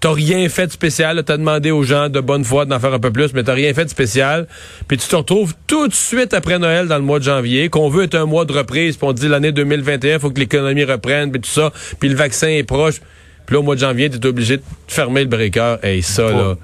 T'as 0.00 0.12
rien 0.12 0.48
fait 0.48 0.66
de 0.66 0.72
spécial. 0.72 1.22
T'as 1.24 1.36
demandé 1.36 1.70
aux 1.70 1.82
gens 1.82 2.08
de 2.08 2.20
bonne 2.20 2.44
foi 2.44 2.64
d'en 2.64 2.80
faire 2.80 2.94
un 2.94 2.98
peu 2.98 3.10
plus, 3.10 3.34
mais 3.34 3.42
t'as 3.42 3.52
rien 3.52 3.72
fait 3.74 3.84
de 3.84 3.90
spécial. 3.90 4.46
Puis 4.88 4.96
tu 4.96 5.06
te 5.06 5.14
retrouves 5.16 5.54
tout 5.66 5.88
de 5.88 5.94
suite 5.94 6.32
après 6.32 6.58
Noël 6.58 6.88
dans 6.88 6.96
le 6.96 7.02
mois 7.02 7.18
de 7.18 7.24
janvier, 7.24 7.68
qu'on 7.68 7.90
veut 7.90 8.04
être 8.04 8.14
un 8.14 8.24
mois 8.24 8.46
de 8.46 8.52
reprise, 8.52 8.96
puis 8.96 9.06
on 9.06 9.12
dit 9.12 9.28
l'année 9.28 9.52
2021, 9.52 10.18
faut 10.18 10.30
que 10.30 10.40
l'économie 10.40 10.84
reprenne, 10.84 11.30
puis 11.30 11.40
tout 11.42 11.50
ça, 11.50 11.70
puis 11.98 12.08
le 12.08 12.16
vaccin 12.16 12.48
est 12.48 12.64
proche. 12.64 13.00
Puis 13.44 13.54
là, 13.54 13.60
au 13.60 13.62
mois 13.62 13.74
de 13.74 13.80
janvier, 13.80 14.08
t'es 14.08 14.24
obligé 14.26 14.58
de 14.58 14.62
fermer 14.86 15.22
le 15.22 15.26
breaker. 15.26 15.78
Et 15.82 16.02
ça, 16.02 16.30
là, 16.30 16.54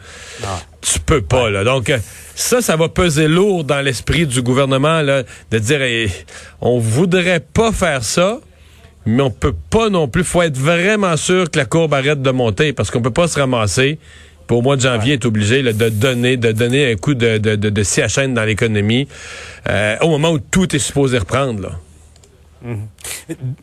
tu 0.81 1.01
peux 1.01 1.21
pas, 1.21 1.51
là. 1.51 1.65
Donc, 1.65 1.91
euh, 1.91 1.99
ça, 2.35 2.63
ça 2.63 2.77
va 2.77 2.89
peser 2.89 3.29
lourd 3.29 3.65
dans 3.65 3.81
l'esprit 3.81 4.27
du 4.27 4.41
gouvernement, 4.41 5.03
là, 5.03 5.25
de 5.51 5.59
dire, 5.59 5.81
on 6.61 6.79
voudrait 6.79 7.41
pas 7.41 7.73
faire 7.73 8.05
ça, 8.05 8.39
mais 9.07 9.23
on 9.23 9.31
peut 9.31 9.55
pas 9.71 9.89
non 9.89 10.09
plus. 10.09 10.25
faut 10.25 10.43
être 10.43 10.59
vraiment 10.59 11.17
sûr 11.17 11.51
que 11.51 11.59
la 11.59 11.65
courbe 11.65 11.95
arrête 11.95 12.21
de 12.21 12.31
monter 12.31 12.73
parce 12.73 12.91
qu'on 12.91 13.01
peut 13.01 13.11
pas 13.11 13.29
se 13.29 13.39
ramasser. 13.39 13.99
Pour 14.47 14.59
au 14.59 14.63
mois 14.63 14.77
de 14.77 14.83
janvier, 14.83 15.15
est 15.15 15.25
obligé 15.25 15.63
de 15.65 15.89
donner 15.89 16.37
de 16.37 16.53
donner 16.53 16.93
un 16.93 16.95
coup 16.97 17.15
de, 17.15 17.39
de, 17.39 17.57
de, 17.57 17.69
de 17.69 18.27
dans 18.33 18.45
l'économie 18.45 19.09
euh, 19.69 19.97
au 20.03 20.09
moment 20.09 20.31
où 20.31 20.39
tout 20.39 20.75
est 20.77 20.79
supposé 20.79 21.19
reprendre. 21.19 21.63
Là. 21.63 21.71
Mhm. 22.67 22.89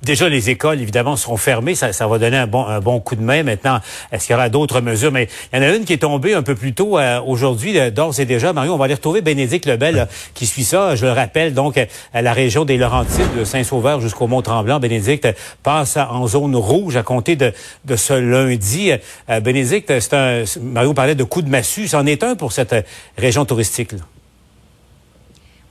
Déjà, 0.02 0.30
les 0.30 0.50
écoles, 0.50 0.80
évidemment, 0.80 1.18
seront 1.18 1.36
fermées. 1.36 1.76
Ça, 1.76 1.92
ça 1.92 2.08
va 2.08 2.18
donner 2.20 2.38
un 2.38 2.48
bon, 2.48 2.66
un 2.66 2.80
bon 2.80 3.02
coup 3.02 3.16
de 3.16 3.22
main. 3.22 3.44
Maintenant, 3.44 3.80
est-ce 4.12 4.28
qu'il 4.28 4.34
y 4.34 4.36
aura 4.36 4.48
d'autres 4.48 4.80
mesures? 4.80 5.12
Mais 5.12 5.28
il 5.52 5.58
y 5.58 5.60
en 5.60 5.64
a 5.64 5.76
une 5.76 5.84
qui 5.84 5.92
est 5.94 5.98
tombée 5.98 6.34
un 6.34 6.42
peu 6.42 6.56
plus 6.56 6.74
tôt 6.74 6.98
euh, 6.98 7.20
aujourd'hui, 7.22 7.78
euh, 7.78 7.92
d'ores 7.92 8.20
et 8.20 8.26
déjà. 8.26 8.54
Mario, 8.54 8.74
on 8.74 8.78
va 8.78 8.86
aller 8.86 8.94
retrouver 8.94 9.22
Bénédicte 9.22 9.66
Lebel 9.66 10.08
qui 10.34 10.46
suit 10.46 10.64
ça. 10.64 10.96
Je 10.96 11.06
le 11.06 11.12
rappelle, 11.12 11.54
donc, 11.54 11.78
à 12.14 12.22
la 12.22 12.32
région 12.32 12.64
des 12.64 12.78
Laurentides, 12.78 13.36
de 13.38 13.44
Saint-Sauveur 13.44 14.00
jusqu'au 14.00 14.28
Mont-Tremblant. 14.28 14.80
Bénédicte 14.80 15.28
passe 15.64 15.98
en 15.98 16.26
zone 16.28 16.56
rouge 16.56 16.96
à 16.96 17.04
compter 17.04 17.36
de, 17.36 17.52
de 17.84 17.96
ce 17.98 18.14
lundi. 18.14 18.92
Euh, 19.30 19.40
Bénédicte, 19.42 20.00
c'est 20.00 20.14
un, 20.14 20.44
Mario 20.62 20.94
parlait 20.94 21.16
de 21.16 21.24
coup 21.26 21.42
de 21.42 21.50
massue. 21.50 21.88
C'en 21.88 22.06
est 22.06 22.24
un 22.24 22.36
pour 22.36 22.54
cette 22.54 22.76
région 23.18 23.44
touristique. 23.44 23.92
Là. 23.92 24.00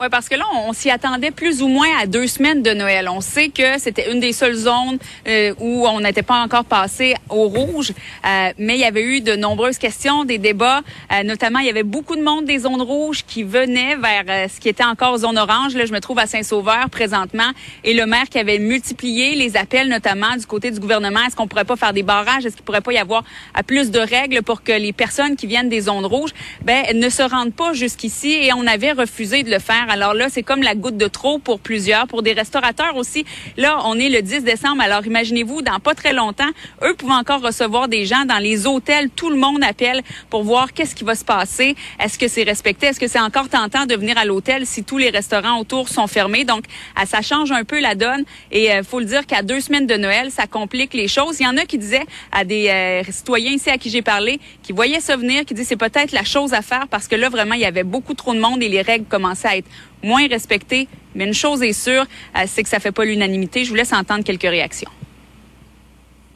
Oui, 0.03 0.09
parce 0.11 0.29
que 0.29 0.35
là, 0.35 0.45
on, 0.67 0.73
s'y 0.73 0.91
attendait 0.91 1.31
plus 1.31 1.63
ou 1.63 1.69
moins 1.69 1.87
à 2.01 2.07
deux 2.07 2.27
semaines 2.27 2.61
de 2.61 2.73
Noël. 2.73 3.09
On 3.09 3.21
sait 3.21 3.51
que 3.51 3.79
c'était 3.79 4.11
une 4.11 4.19
des 4.19 4.33
seules 4.33 4.57
zones 4.57 4.99
euh, 5.29 5.55
où 5.61 5.87
on 5.87 6.01
n'était 6.01 6.25
pas 6.25 6.43
encore 6.43 6.65
passé 6.65 7.15
au 7.29 7.47
rouge, 7.47 7.93
euh, 8.27 8.53
mais 8.59 8.75
il 8.75 8.81
y 8.81 8.85
avait 8.85 9.05
eu 9.05 9.21
de 9.21 9.37
nombreuses 9.37 9.79
questions, 9.79 10.25
des 10.25 10.39
débats. 10.39 10.81
Euh, 11.13 11.23
notamment, 11.23 11.61
il 11.61 11.67
y 11.67 11.71
avait 11.71 11.85
beaucoup 11.85 12.17
de 12.17 12.23
monde 12.23 12.47
des 12.47 12.59
zones 12.59 12.83
rouges 12.83 13.23
qui 13.25 13.45
venaient 13.45 13.95
vers 13.95 14.51
ce 14.51 14.59
qui 14.59 14.69
était 14.69 14.83
encore 14.83 15.19
zone 15.19 15.39
orange. 15.39 15.77
Là, 15.77 15.87
je 15.87 15.93
me 15.93 16.01
trouve 16.01 16.19
à 16.19 16.27
Saint-Sauveur 16.27 16.91
présentement, 16.91 17.53
et 17.85 17.95
le 17.95 18.05
maire 18.05 18.29
qui 18.29 18.41
avait 18.41 18.59
multiplié 18.59 19.37
les 19.37 19.57
appels, 19.57 19.87
notamment 19.87 20.35
du 20.37 20.47
côté 20.47 20.73
du 20.73 20.81
gouvernement. 20.81 21.21
Est-ce 21.29 21.37
qu'on 21.37 21.47
pourrait 21.47 21.65
pas 21.65 21.77
faire 21.77 21.93
des 21.93 22.03
barrages? 22.03 22.45
Est-ce 22.45 22.57
qu'il 22.57 22.65
pourrait 22.65 22.81
pas 22.81 22.93
y 22.93 22.99
avoir 22.99 23.23
plus 23.69 23.93
de 23.93 24.01
règles 24.01 24.43
pour 24.43 24.65
que 24.65 24.73
les 24.73 24.93
personnes 24.93 25.37
qui 25.37 25.47
viennent 25.47 25.69
des 25.69 25.83
zones 25.83 26.07
rouges, 26.07 26.33
ben, 26.65 26.87
ne 26.93 27.09
se 27.09 27.23
rendent 27.23 27.55
pas 27.55 27.73
jusqu'ici? 27.73 28.33
Et 28.33 28.53
on 28.53 28.67
avait 28.67 28.91
refusé 28.91 29.45
de 29.45 29.51
le 29.51 29.61
faire 29.61 29.91
alors 29.93 30.15
là, 30.15 30.29
c'est 30.31 30.43
comme 30.43 30.63
la 30.63 30.75
goutte 30.75 30.97
de 30.97 31.07
trop 31.07 31.39
pour 31.39 31.61
plusieurs, 31.61 32.07
pour 32.07 32.23
des 32.23 32.33
restaurateurs 32.33 32.97
aussi. 32.97 33.27
Là, 33.59 33.79
on 33.85 33.99
est 33.99 34.09
le 34.09 34.23
10 34.23 34.43
décembre. 34.43 34.81
Alors 34.81 35.05
imaginez-vous, 35.07 35.61
dans 35.61 35.79
pas 35.81 35.95
très 35.95 36.15
longtemps, 36.15 36.49
eux 36.83 36.95
pouvaient 36.95 37.13
encore 37.13 37.43
recevoir 37.43 37.89
des 37.89 38.07
gens 38.07 38.25
dans 38.25 38.39
les 38.39 38.67
hôtels. 38.67 39.11
Tout 39.11 39.29
le 39.29 39.37
monde 39.37 39.63
appelle 39.63 40.01
pour 40.31 40.45
voir 40.45 40.73
qu'est-ce 40.73 40.95
qui 40.95 41.05
va 41.05 41.15
se 41.15 41.27
passer. 41.27 41.77
Est-ce 42.01 42.19
que 42.19 42.27
c'est 42.27 42.43
respecté? 42.43 42.87
Est-ce 42.87 42.99
que 42.99 43.07
c'est 43.07 43.21
encore 43.21 43.51
tentant 43.51 43.85
de 43.85 43.95
venir 43.95 44.17
à 44.17 44.25
l'hôtel 44.25 44.65
si 44.65 44.83
tous 44.83 44.97
les 44.97 45.11
restaurants 45.11 45.61
autour 45.61 45.91
sont 45.91 46.07
fermés? 46.07 46.47
Donc, 46.47 46.65
ah, 46.97 47.05
ça 47.05 47.21
change 47.21 47.53
un 47.53 47.65
peu 47.65 47.79
la 47.79 47.95
donne. 47.95 48.25
Et 48.51 48.69
il 48.69 48.71
euh, 48.71 48.83
faut 48.83 48.99
le 48.99 49.05
dire 49.05 49.27
qu'à 49.27 49.43
deux 49.43 49.61
semaines 49.61 49.87
de 49.87 49.97
Noël, 49.97 50.31
ça 50.31 50.47
complique 50.47 50.95
les 50.95 51.07
choses. 51.07 51.39
Il 51.39 51.45
y 51.45 51.47
en 51.47 51.59
a 51.59 51.67
qui 51.67 51.77
disaient 51.77 52.07
à 52.33 52.47
des 52.47 52.69
euh, 52.69 53.03
citoyens 53.11 53.53
ici 53.53 53.69
à 53.69 53.77
qui 53.77 53.91
j'ai 53.91 54.01
parlé, 54.01 54.41
qui 54.63 54.73
voyaient 54.73 55.01
ça 55.01 55.17
venir, 55.17 55.45
qui 55.45 55.53
disaient 55.53 55.69
c'est 55.69 55.77
peut-être 55.77 56.13
la 56.13 56.25
chose 56.25 56.55
à 56.55 56.63
faire 56.63 56.89
parce 56.89 57.09
que 57.09 57.17
là, 57.17 57.29
vraiment, 57.29 57.55
il 57.55 57.61
y 57.61 57.67
avait 57.67 57.85
beaucoup 57.85 58.15
trop 58.15 58.33
de 58.33 58.41
monde 58.41 58.63
et 58.63 58.69
les 58.69 58.81
règles 58.81 59.05
commençaient 59.05 59.49
à 59.49 59.57
être 59.59 59.69
moins 60.03 60.27
respecté. 60.29 60.89
Mais 61.15 61.25
une 61.25 61.35
chose 61.35 61.63
est 61.63 61.73
sûre, 61.73 62.07
euh, 62.37 62.45
c'est 62.47 62.63
que 62.63 62.69
ça 62.69 62.79
fait 62.79 62.93
pas 62.93 63.05
l'unanimité. 63.05 63.65
Je 63.65 63.71
vous 63.71 63.77
laisse 63.77 63.93
entendre 63.93 64.25
quelques 64.25 64.43
réactions. 64.43 64.91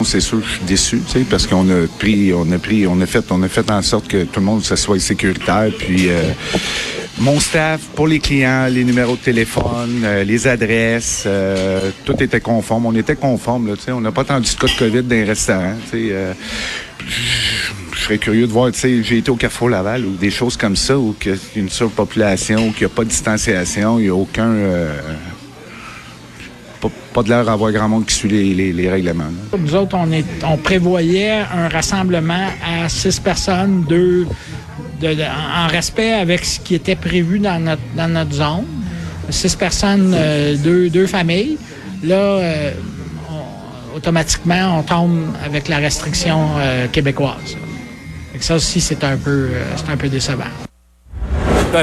c'est 0.05 0.21
sûr, 0.21 0.41
je 0.45 0.57
suis 0.57 0.65
déçu, 0.65 1.01
tu 1.07 1.13
sais, 1.13 1.27
parce 1.29 1.47
qu'on 1.47 1.69
a 1.71 1.87
pris, 1.99 2.33
on 2.35 2.51
a 2.53 2.59
pris, 2.59 2.87
on 2.87 3.01
a 3.01 3.07
fait, 3.07 3.25
on 3.31 3.43
a 3.43 3.49
fait 3.49 3.71
en 3.71 3.83
sorte 3.83 4.09
que 4.09 4.25
tout 4.25 4.41
le 4.41 4.47
monde 4.47 4.63
se 4.63 4.77
soit 4.77 5.01
sécuritaire. 5.01 5.71
Puis 5.77 6.09
euh, 6.09 6.23
mon 7.19 7.41
staff, 7.41 7.81
pour 7.95 8.07
les 8.07 8.19
clients, 8.19 8.69
les 8.71 8.85
numéros 8.85 9.17
de 9.17 9.23
téléphone, 9.23 10.03
euh, 10.05 10.23
les 10.23 10.47
adresses, 10.47 11.27
tout 12.05 12.23
était 12.23 12.41
conforme. 12.41 12.87
On 12.87 12.95
était 12.95 13.17
conforme, 13.17 13.75
tu 13.77 13.85
sais. 13.85 13.93
On 13.93 14.01
n'a 14.01 14.13
pas 14.13 14.23
attendu 14.23 14.51
de 14.55 14.59
cas 14.59 14.67
de 14.67 14.79
COVID 14.79 15.03
dans 15.03 15.17
les 15.17 15.25
restaurants, 15.25 15.77
tu 15.91 16.11
sais. 16.11 16.15
Serais 18.07 18.19
curieux 18.19 18.47
de 18.47 18.53
voir, 18.53 18.71
tu 18.73 18.79
sais, 18.79 19.03
j'ai 19.03 19.19
été 19.19 19.31
au 19.31 19.37
Carrefour 19.37 19.69
Laval 19.69 20.05
ou 20.05 20.17
des 20.17 20.31
choses 20.31 20.57
comme 20.57 20.77
ça, 20.77 20.99
où 20.99 21.15
il 21.25 21.31
y 21.31 21.35
a 21.35 21.37
une 21.57 21.69
surpopulation, 21.69 22.69
où 22.69 22.73
il 22.77 22.79
n'y 22.79 22.85
a 22.85 22.89
pas 22.89 23.05
de 23.05 23.09
distanciation, 23.09 23.99
il 23.99 24.05
n'y 24.05 24.09
a 24.09 24.15
aucun 24.15 24.55
pas, 27.13 27.23
de 27.23 27.29
l'air 27.29 27.45
d'avoir 27.45 27.73
grand 27.73 27.89
monde 27.89 28.07
qui 28.07 28.15
suit 28.15 28.29
les, 28.73 28.91
règlements. 28.91 29.25
Nous 29.59 29.75
autres, 29.75 29.97
on, 30.45 30.57
prévoyait 30.59 31.43
un 31.53 31.69
rassemblement 31.69 32.49
à 32.65 32.89
six 32.89 33.19
personnes, 33.19 33.85
deux 33.89 34.27
en 35.05 35.67
respect 35.69 36.13
avec 36.13 36.45
ce 36.45 36.61
qui 36.61 36.75
était 36.75 36.97
prévu 36.97 37.39
dans 37.39 37.61
notre, 37.61 38.33
zone. 38.33 38.65
Six 39.29 39.57
personnes, 39.57 40.13
euh, 40.15 40.57
deux, 40.57 41.07
familles. 41.07 41.59
Là, 42.05 42.15
euh, 42.15 42.71
automatiquement, 43.97 44.79
on 44.79 44.83
tombe 44.83 45.27
avec 45.45 45.69
la 45.69 45.79
restriction 45.79 46.51
euh, 46.59 46.87
québécoise. 46.87 47.57
Ça 48.41 48.57
aussi, 48.57 48.81
c'est 48.81 49.05
un 49.05 49.17
peu, 49.17 49.51
c'est 49.77 49.91
un 49.91 49.97
peu 49.97 50.09
décevant 50.09 50.45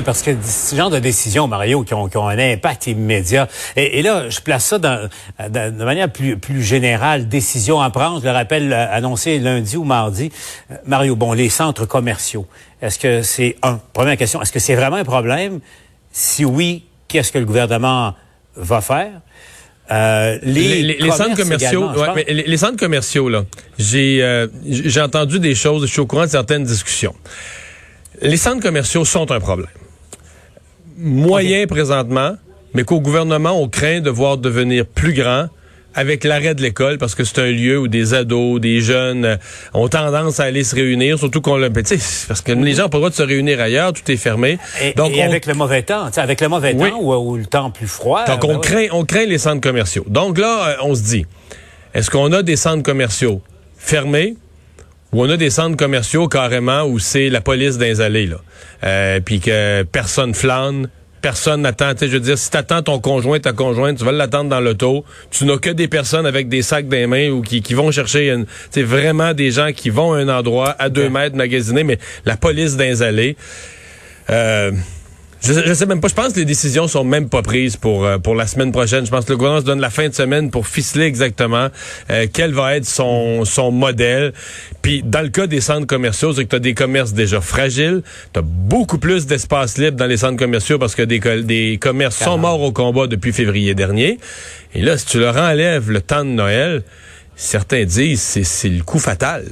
parce 0.02 0.22
que 0.24 0.32
ce 0.42 0.76
genre 0.76 0.90
de 0.90 1.00
décisions, 1.00 1.48
Mario, 1.48 1.84
qui 1.84 1.94
ont, 1.94 2.10
un 2.28 2.40
impact 2.40 2.88
immédiat. 2.88 3.48
Et, 3.76 4.02
là, 4.02 4.30
je 4.30 4.40
place 4.40 4.66
ça 4.66 4.80
dans, 4.80 5.10
de 5.40 5.84
manière 5.84 6.12
plus, 6.12 6.38
plus 6.38 6.64
générale. 6.64 7.28
Décision 7.28 7.80
à 7.80 7.90
prendre, 7.90 8.20
je 8.20 8.26
le 8.26 8.32
rappelle, 8.32 8.74
euh, 8.74 8.92
annoncé 8.92 9.40
lundi 9.40 9.78
ou 9.78 9.84
mardi. 9.84 10.32
Euh, 10.72 10.76
Mario, 10.86 11.16
bon, 11.16 11.34
les 11.34 11.50
centres 11.50 11.86
commerciaux. 11.86 12.48
Est-ce 12.82 12.98
que 12.98 13.22
c'est 13.22 13.58
un? 13.62 13.80
Première 13.94 14.18
question, 14.18 14.42
est-ce 14.42 14.52
que 14.52 14.60
c'est 14.60 14.76
vraiment 14.76 14.98
un 14.98 15.04
problème? 15.04 15.60
Si 16.12 16.46
oui, 16.46 16.86
qu'est-ce 17.08 17.32
que 17.32 17.40
le 17.40 17.46
gouvernement 17.46 18.16
va 18.56 18.82
faire? 18.82 19.22
Euh, 19.94 20.40
les, 20.42 21.12
centres 21.12 21.36
commerciaux, 21.36 21.90
les, 22.28 22.58
centres 22.58 22.78
commerciaux 22.78 23.30
là, 23.30 23.46
j'ai 23.78 24.48
j'ai 24.66 25.02
entendu 25.02 25.40
des 25.40 25.56
choses, 25.56 25.86
je 25.86 25.92
suis 25.92 26.00
au 26.00 26.08
courant 26.08 26.26
de 26.26 26.32
certaines 26.32 26.64
discussions. 26.64 27.14
Les 28.22 28.38
centres 28.38 28.62
commerciaux 28.62 29.06
sont 29.06 29.32
un 29.32 29.40
problème. 29.40 29.68
Moyen 30.98 31.68
présentement, 31.68 32.36
mais 32.74 32.84
qu'au 32.84 33.02
gouvernement, 33.02 33.62
on 33.62 33.68
craint 33.68 34.00
de 34.00 34.10
voir 34.10 34.38
devenir 34.38 34.86
plus 34.86 35.14
grand 35.14 35.48
avec 35.96 36.24
l'arrêt 36.24 36.56
de 36.56 36.62
l'école, 36.62 36.98
parce 36.98 37.16
que 37.16 37.24
c'est 37.24 37.40
un 37.40 37.52
lieu 37.52 37.80
où 37.80 37.88
des 37.88 38.14
ados, 38.14 38.60
des 38.60 38.82
jeunes 38.82 39.26
euh, 39.26 39.38
ont 39.74 39.88
tendance 39.88 40.40
à 40.40 40.44
aller 40.44 40.64
se 40.64 40.76
réunir, 40.76 41.20
surtout 41.20 41.42
qu'on 41.42 41.58
le... 41.58 41.70
Parce 41.70 42.42
que 42.42 42.52
les 42.52 42.74
gens 42.74 42.84
n'ont 42.84 42.90
pas 42.90 42.98
le 42.98 43.02
droit 43.02 43.10
de 43.10 43.16
se 43.16 43.24
réunir 43.24 43.60
ailleurs, 43.60 43.94
tout 43.94 44.10
est 44.12 44.18
fermé. 44.18 44.58
Et, 44.82 44.94
Donc, 44.94 45.18
avec 45.18 45.46
le 45.46 45.54
mauvais 45.54 45.84
temps, 45.84 46.10
avec 46.16 46.42
le 46.42 46.50
mauvais 46.50 46.74
temps 46.74 47.00
ou, 47.00 47.38
le 47.38 47.46
temps 47.46 47.72
plus 47.72 47.88
froid. 47.88 48.26
Donc, 48.26 48.44
on, 48.44 48.56
ben 48.56 48.60
craint, 48.60 48.88
on 48.92 49.06
craint 49.06 49.26
les 49.26 49.38
centres 49.38 49.62
commerciaux. 49.62 50.06
Donc 50.08 50.38
là, 50.38 50.70
euh, 50.70 50.76
on 50.84 50.96
se 50.96 51.04
dit, 51.04 51.26
est-ce 51.94 52.10
qu'on 52.10 52.32
a 52.32 52.44
des 52.44 52.56
centres 52.56 52.84
commerciaux 52.84 53.42
fermés 53.78 54.36
ou 55.12 55.24
on 55.24 55.30
a 55.30 55.38
des 55.38 55.52
centres 55.52 55.78
commerciaux 55.78 56.28
carrément 56.28 56.84
où 56.84 56.98
c'est 56.98 57.30
la 57.30 57.42
police 57.42 57.78
dans 57.78 57.86
les 57.86 58.02
allées, 58.02 58.26
là? 58.26 58.38
Euh, 58.84 59.20
puis 59.20 59.40
que 59.40 59.84
personne 59.84 60.34
flâne, 60.34 60.90
personne 61.24 61.62
n'attend. 61.62 61.94
Je 62.00 62.06
veux 62.06 62.20
dire, 62.20 62.38
si 62.38 62.52
t'attends 62.52 62.84
ton 62.84 63.00
conjoint, 63.00 63.40
ta 63.40 63.54
conjointe, 63.54 63.98
tu 63.98 64.04
vas 64.04 64.12
l'attendre 64.12 64.50
dans 64.50 64.60
l'auto. 64.60 65.06
Tu 65.32 65.46
n'as 65.46 65.58
que 65.58 65.70
des 65.70 65.88
personnes 65.88 66.26
avec 66.26 66.50
des 66.50 66.62
sacs 66.62 66.88
dans 66.88 66.98
les 66.98 67.08
mains 67.08 67.30
ou 67.30 67.42
qui, 67.42 67.62
qui 67.62 67.74
vont 67.74 67.90
chercher 67.92 68.30
une, 68.30 68.46
vraiment 68.84 69.34
des 69.34 69.50
gens 69.50 69.72
qui 69.72 69.90
vont 69.90 70.14
à 70.14 70.18
un 70.18 70.28
endroit 70.28 70.76
à 70.78 70.90
deux 70.90 71.10
mètres 71.10 71.36
magasiner, 71.36 71.84
mais 71.84 71.98
la 72.26 72.36
police 72.36 72.76
dans 72.76 72.84
les 72.84 73.02
allées. 73.02 73.38
Euh, 74.30 74.72
je, 75.44 75.54
je, 75.66 75.74
sais 75.74 75.86
même 75.86 76.00
pas. 76.00 76.08
Je 76.08 76.14
pense 76.14 76.34
que 76.34 76.40
les 76.40 76.46
décisions 76.46 76.88
sont 76.88 77.04
même 77.04 77.28
pas 77.28 77.42
prises 77.42 77.76
pour 77.76 78.06
euh, 78.06 78.18
pour 78.18 78.36
la 78.36 78.48
semaine 78.48 78.72
prochaine. 78.72 79.06
Je 79.06 79.12
pense 79.12 79.26
que 79.26 79.32
le 79.32 79.38
gouvernement 79.38 79.62
se 79.62 79.66
donne 79.66 79.82
la 79.82 79.90
fin 79.90 80.08
de 80.08 80.14
semaine 80.14 80.52
pour 80.52 80.68
ficeler 80.68 81.06
exactement 81.06 81.68
euh, 82.10 82.28
quel 82.32 82.54
va 82.54 82.76
être 82.78 82.86
son 82.86 83.44
son 83.44 83.72
modèle. 83.72 84.34
Puis 84.82 85.04
dans 85.04 85.22
le 85.22 85.30
cas 85.30 85.48
des 85.48 85.60
centres 85.60 85.86
commerciaux, 85.86 86.34
c'est 86.34 86.46
que 86.46 86.50
tu 86.50 86.56
as 86.56 86.60
des 86.60 86.74
commerces 86.74 87.14
déjà 87.14 87.42
fragiles. 87.42 88.04
Tu 88.34 88.40
as 88.40 88.44
beaucoup 88.44 88.98
plus 88.98 89.26
d'espace 89.26 89.78
libre 89.78 89.98
dans 89.98 90.08
les 90.08 90.18
centres 90.18 90.38
commerciaux 90.38 90.80
parce 90.80 90.96
que 90.96 91.04
des 91.04 91.20
des 91.44 91.78
commerces 91.80 92.18
sont 92.18 92.38
morts 92.38 92.62
au 92.62 92.72
combat 92.72 93.08
depuis 93.08 93.34
février 93.34 93.76
dernier. 93.76 94.20
Et 94.74 94.82
là, 94.82 94.98
si 94.98 95.06
tu 95.06 95.20
leur 95.20 95.38
enlèves 95.38 95.92
le 95.92 96.02
temps 96.02 96.24
de 96.24 96.30
Noël, 96.30 96.84
certains 97.36 97.84
disent 97.84 98.22
c'est 98.22 98.46
c'est 98.46 98.70
le 98.70 98.84
coup 98.84 99.00
fatal. 99.00 99.46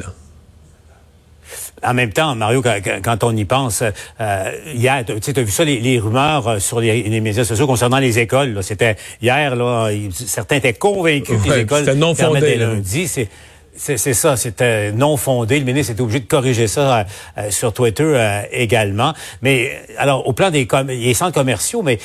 En 1.83 1.93
même 1.93 2.13
temps, 2.13 2.35
Mario, 2.35 2.61
quand, 3.03 3.23
on 3.23 3.35
y 3.35 3.45
pense, 3.45 3.83
euh, 4.19 4.51
hier, 4.73 5.03
tu 5.05 5.31
as 5.35 5.43
vu 5.43 5.51
ça, 5.51 5.63
les, 5.63 5.99
rumeurs 5.99 6.47
euh, 6.47 6.59
sur 6.59 6.79
les, 6.79 7.21
médias 7.21 7.43
sociaux 7.43 7.67
concernant 7.67 7.97
les 7.97 8.19
écoles. 8.19 8.59
C'était 8.61 8.95
hier, 9.21 9.55
là, 9.55 9.89
certains 10.11 10.57
étaient 10.57 10.73
convaincus 10.73 11.37
que 11.43 11.49
les 11.49 11.59
écoles 11.61 11.91
non 11.93 12.13
fondé, 12.15 12.55
lundi. 12.55 13.07
C'est 13.07 13.29
c'est 13.73 14.13
ça, 14.13 14.35
c'était 14.35 14.91
non 14.91 15.15
fondé. 15.17 15.57
Le 15.57 15.65
ministre 15.65 15.93
était 15.93 16.01
obligé 16.01 16.19
de 16.19 16.27
corriger 16.27 16.67
ça 16.67 17.07
euh, 17.37 17.49
sur 17.49 17.73
Twitter 17.73 18.41
également. 18.51 19.13
Mais 19.41 19.71
alors, 19.97 20.27
au 20.27 20.33
plan 20.33 20.51
des, 20.51 20.67
des 20.85 21.13
centres 21.13 21.33
commerciaux, 21.33 21.81
mais 21.81 21.97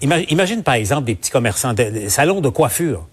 imagine 0.00 0.62
par 0.62 0.74
exemple 0.74 1.04
des 1.04 1.14
petits 1.14 1.30
commerçants, 1.30 1.74
des 1.74 2.08
salons 2.08 2.40
de 2.40 2.48
coiffure 2.48 3.06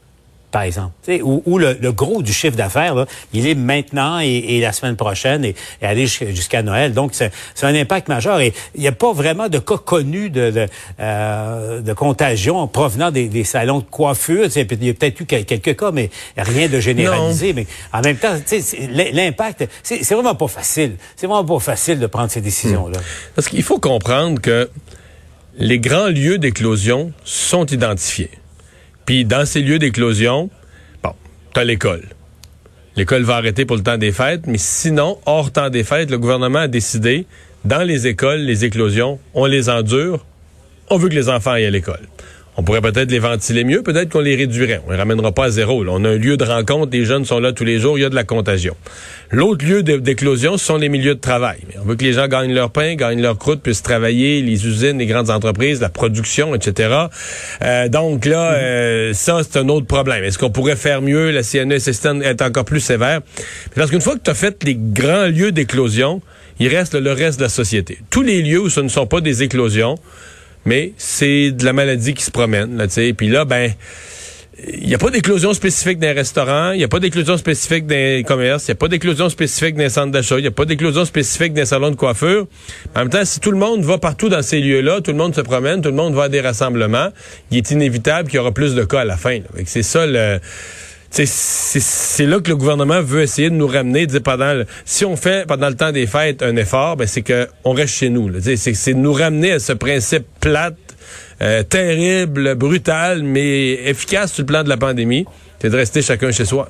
par 0.51 0.61
exemple, 0.61 0.93
où, 1.23 1.57
le, 1.57 1.91
gros 1.91 2.21
du 2.21 2.31
chiffre 2.31 2.55
d'affaires, 2.55 3.05
il 3.33 3.47
est 3.47 3.55
maintenant 3.55 4.19
et, 4.19 4.59
la 4.61 4.71
semaine 4.71 4.95
prochaine 4.95 5.43
et, 5.43 5.55
aller 5.81 6.07
jusqu'à 6.07 6.61
Noël. 6.61 6.93
Donc, 6.93 7.11
c'est 7.13 7.31
un 7.63 7.75
impact 7.75 8.07
majeur. 8.07 8.39
Et 8.39 8.53
il 8.75 8.81
n'y 8.81 8.87
a 8.87 8.93
pas 8.93 9.11
vraiment 9.11 9.49
de 9.49 9.59
cas 9.59 9.77
connus 9.77 10.29
de, 10.29 10.51
de, 10.51 10.67
euh, 10.99 11.93
contagion 11.95 12.65
provenant 12.67 13.11
des, 13.11 13.43
salons 13.43 13.79
de 13.79 13.85
coiffure. 13.85 14.47
Il 14.55 14.85
y 14.85 14.89
a 14.89 14.93
peut-être 14.93 15.19
eu 15.19 15.25
quelques 15.25 15.77
cas, 15.77 15.91
mais 15.91 16.09
rien 16.37 16.69
de 16.69 16.79
généralisé. 16.79 17.53
Mais 17.53 17.67
en 17.91 18.01
même 18.01 18.17
temps, 18.17 18.35
l'impact, 19.13 19.67
c'est 19.83 20.13
vraiment 20.13 20.35
pas 20.35 20.47
facile. 20.47 20.95
C'est 21.17 21.27
vraiment 21.27 21.45
pas 21.45 21.59
facile 21.59 21.99
de 21.99 22.07
prendre 22.07 22.31
ces 22.31 22.41
décisions-là. 22.41 22.99
Hmm. 22.99 23.35
Parce 23.35 23.49
qu'il 23.49 23.63
faut 23.63 23.79
comprendre 23.79 24.39
que 24.39 24.69
les 25.57 25.79
grands 25.79 26.07
lieux 26.07 26.37
d'éclosion 26.37 27.11
sont 27.25 27.65
identifiés. 27.65 28.31
Puis 29.07 29.23
dans 29.23 29.45
ces 29.45 29.61
lieux 29.61 29.79
d'éclosion, 29.79 30.49
bon, 31.01 31.13
t'as 31.53 31.63
l'école. 31.63 32.03
L'école 32.97 33.23
va 33.23 33.37
arrêter 33.37 33.63
pour 33.63 33.77
le 33.77 33.81
temps 33.81 33.97
des 33.97 34.11
fêtes, 34.11 34.47
mais 34.47 34.57
sinon, 34.57 35.17
hors 35.25 35.49
temps 35.49 35.69
des 35.69 35.85
fêtes, 35.85 36.11
le 36.11 36.19
gouvernement 36.19 36.59
a 36.59 36.67
décidé, 36.67 37.25
dans 37.63 37.83
les 37.87 38.05
écoles, 38.05 38.41
les 38.41 38.65
éclosions, 38.65 39.17
on 39.33 39.45
les 39.45 39.69
endure, 39.69 40.25
on 40.89 40.97
veut 40.97 41.07
que 41.07 41.15
les 41.15 41.29
enfants 41.29 41.51
aillent 41.51 41.67
à 41.67 41.69
l'école. 41.69 42.05
On 42.59 42.63
pourrait 42.63 42.81
peut-être 42.81 43.11
les 43.11 43.19
ventiler 43.19 43.63
mieux, 43.63 43.83
peut-être 43.83 44.09
qu'on 44.09 44.19
les 44.19 44.35
réduirait. 44.35 44.81
On 44.87 44.91
les 44.91 44.97
ramènera 44.97 45.31
pas 45.31 45.45
à 45.45 45.49
zéro. 45.51 45.85
On 45.87 46.03
a 46.03 46.09
un 46.09 46.17
lieu 46.17 46.37
de 46.37 46.43
rencontre, 46.43 46.89
les 46.91 47.05
jeunes 47.05 47.23
sont 47.23 47.39
là 47.39 47.53
tous 47.53 47.63
les 47.63 47.79
jours, 47.79 47.99
il 47.99 48.01
y 48.01 48.05
a 48.05 48.09
de 48.09 48.15
la 48.15 48.23
contagion. 48.23 48.75
L'autre 49.29 49.63
lieu 49.63 49.83
d'éclosion, 49.83 50.57
ce 50.57 50.65
sont 50.65 50.77
les 50.77 50.89
milieux 50.89 51.13
de 51.13 51.19
travail. 51.19 51.59
On 51.79 51.85
veut 51.85 51.95
que 51.95 52.03
les 52.03 52.13
gens 52.13 52.27
gagnent 52.27 52.55
leur 52.55 52.71
pain, 52.71 52.95
gagnent 52.95 53.21
leur 53.21 53.37
croûte, 53.37 53.61
puissent 53.61 53.83
travailler, 53.83 54.41
les 54.41 54.65
usines, 54.65 54.97
les 54.97 55.05
grandes 55.05 55.29
entreprises, 55.29 55.81
la 55.81 55.89
production, 55.89 56.55
etc. 56.55 56.95
Euh, 57.61 57.89
donc 57.89 58.25
là, 58.25 58.53
euh, 58.53 59.13
ça, 59.13 59.41
c'est 59.43 59.59
un 59.59 59.69
autre 59.69 59.85
problème. 59.85 60.23
Est-ce 60.23 60.39
qu'on 60.39 60.49
pourrait 60.49 60.75
faire 60.75 61.03
mieux? 61.03 61.29
La 61.29 61.43
CNESST 61.43 62.07
est 62.23 62.41
encore 62.41 62.65
plus 62.65 62.79
sévère. 62.79 63.21
Parce 63.75 63.91
qu'une 63.91 64.01
fois 64.01 64.15
que 64.15 64.23
tu 64.23 64.31
as 64.31 64.35
fait 64.35 64.63
les 64.63 64.75
grands 64.75 65.27
lieux 65.27 65.51
d'éclosion, 65.51 66.23
il 66.59 66.69
reste 66.69 66.95
le 66.95 67.11
reste 67.11 67.37
de 67.37 67.43
la 67.43 67.49
société. 67.49 67.99
Tous 68.09 68.23
les 68.23 68.41
lieux 68.41 68.61
où 68.61 68.69
ce 68.69 68.79
ne 68.79 68.89
sont 68.89 69.05
pas 69.05 69.21
des 69.21 69.43
éclosions, 69.43 69.99
mais 70.67 70.91
c'est 70.97 71.51
de 71.51 71.63
la 71.63 71.71
maladie 71.71 72.13
qui 72.13 72.23
se 72.23 72.31
promène, 72.31 72.77
là, 72.77 72.87
tu 72.87 72.93
sais. 72.93 73.13
Puis 73.13 73.29
là, 73.29 73.45
ben, 73.45 73.71
il 74.67 74.87
n'y 74.87 74.95
a 74.95 74.97
pas 74.97 75.11
d'éclosion 75.11 75.53
spécifique 75.53 75.97
dans 75.97 76.07
les 76.07 76.13
restaurants, 76.13 76.71
il 76.71 76.79
n'y 76.79 76.83
a 76.83 76.89
pas 76.89 76.99
d'éclosion 76.99 77.37
spécifique 77.37 77.87
dans 77.87 77.95
les 77.95 78.23
commerces, 78.27 78.67
il 78.67 78.71
n'y 78.71 78.73
a 78.73 78.75
pas 78.75 78.89
d'éclosion 78.89 79.29
spécifique 79.29 79.75
dans 79.75 79.83
les 79.83 79.89
centres 79.89 80.11
d'achat, 80.11 80.37
il 80.37 80.41
n'y 80.41 80.47
a 80.47 80.51
pas 80.51 80.65
d'éclosion 80.65 81.05
spécifique 81.05 81.53
dans 81.53 81.61
les 81.61 81.67
salons 81.67 81.91
de 81.91 81.95
coiffure. 81.95 82.47
En 82.95 82.99
même 82.99 83.09
temps, 83.09 83.23
si 83.23 83.39
tout 83.39 83.51
le 83.51 83.57
monde 83.57 83.83
va 83.83 83.97
partout 83.97 84.27
dans 84.27 84.41
ces 84.41 84.59
lieux-là, 84.59 84.99
tout 84.99 85.11
le 85.11 85.17
monde 85.17 85.33
se 85.33 85.41
promène, 85.41 85.81
tout 85.81 85.89
le 85.89 85.95
monde 85.95 86.15
va 86.15 86.23
à 86.23 86.29
des 86.29 86.41
rassemblements, 86.41 87.09
il 87.49 87.59
est 87.59 87.71
inévitable 87.71 88.27
qu'il 88.27 88.37
y 88.37 88.39
aura 88.39 88.51
plus 88.51 88.75
de 88.75 88.83
cas 88.83 89.01
à 89.01 89.05
la 89.05 89.15
fin. 89.15 89.39
C'est 89.65 89.83
ça 89.83 90.05
le 90.05 90.39
c'est 91.09 92.25
là 92.25 92.39
que 92.39 92.49
le 92.49 92.57
gouvernement 92.57 93.01
veut 93.01 93.21
essayer 93.21 93.49
de 93.49 93.55
nous 93.55 93.67
ramener. 93.67 94.07
pendant 94.23 94.63
si 94.85 95.05
on 95.05 95.15
fait 95.15 95.47
pendant 95.47 95.69
le 95.69 95.75
temps 95.75 95.91
des 95.91 96.07
fêtes 96.07 96.43
un 96.43 96.55
effort, 96.55 96.97
ben 96.97 97.07
c'est 97.07 97.21
que 97.21 97.47
on 97.63 97.71
reste 97.71 97.95
chez 97.95 98.09
nous. 98.09 98.31
C'est 98.41 98.93
de 98.93 98.99
nous 98.99 99.13
ramener 99.13 99.53
à 99.53 99.59
ce 99.59 99.73
principe 99.73 100.25
plate, 100.39 100.75
euh, 101.41 101.63
terrible, 101.63 102.55
brutal, 102.55 103.23
mais 103.23 103.73
efficace 103.89 104.33
sur 104.33 104.43
le 104.43 104.47
plan 104.47 104.63
de 104.63 104.69
la 104.69 104.77
pandémie. 104.77 105.25
C'est 105.59 105.69
de 105.69 105.75
rester 105.75 106.01
chacun 106.01 106.31
chez 106.31 106.45
soi. 106.45 106.69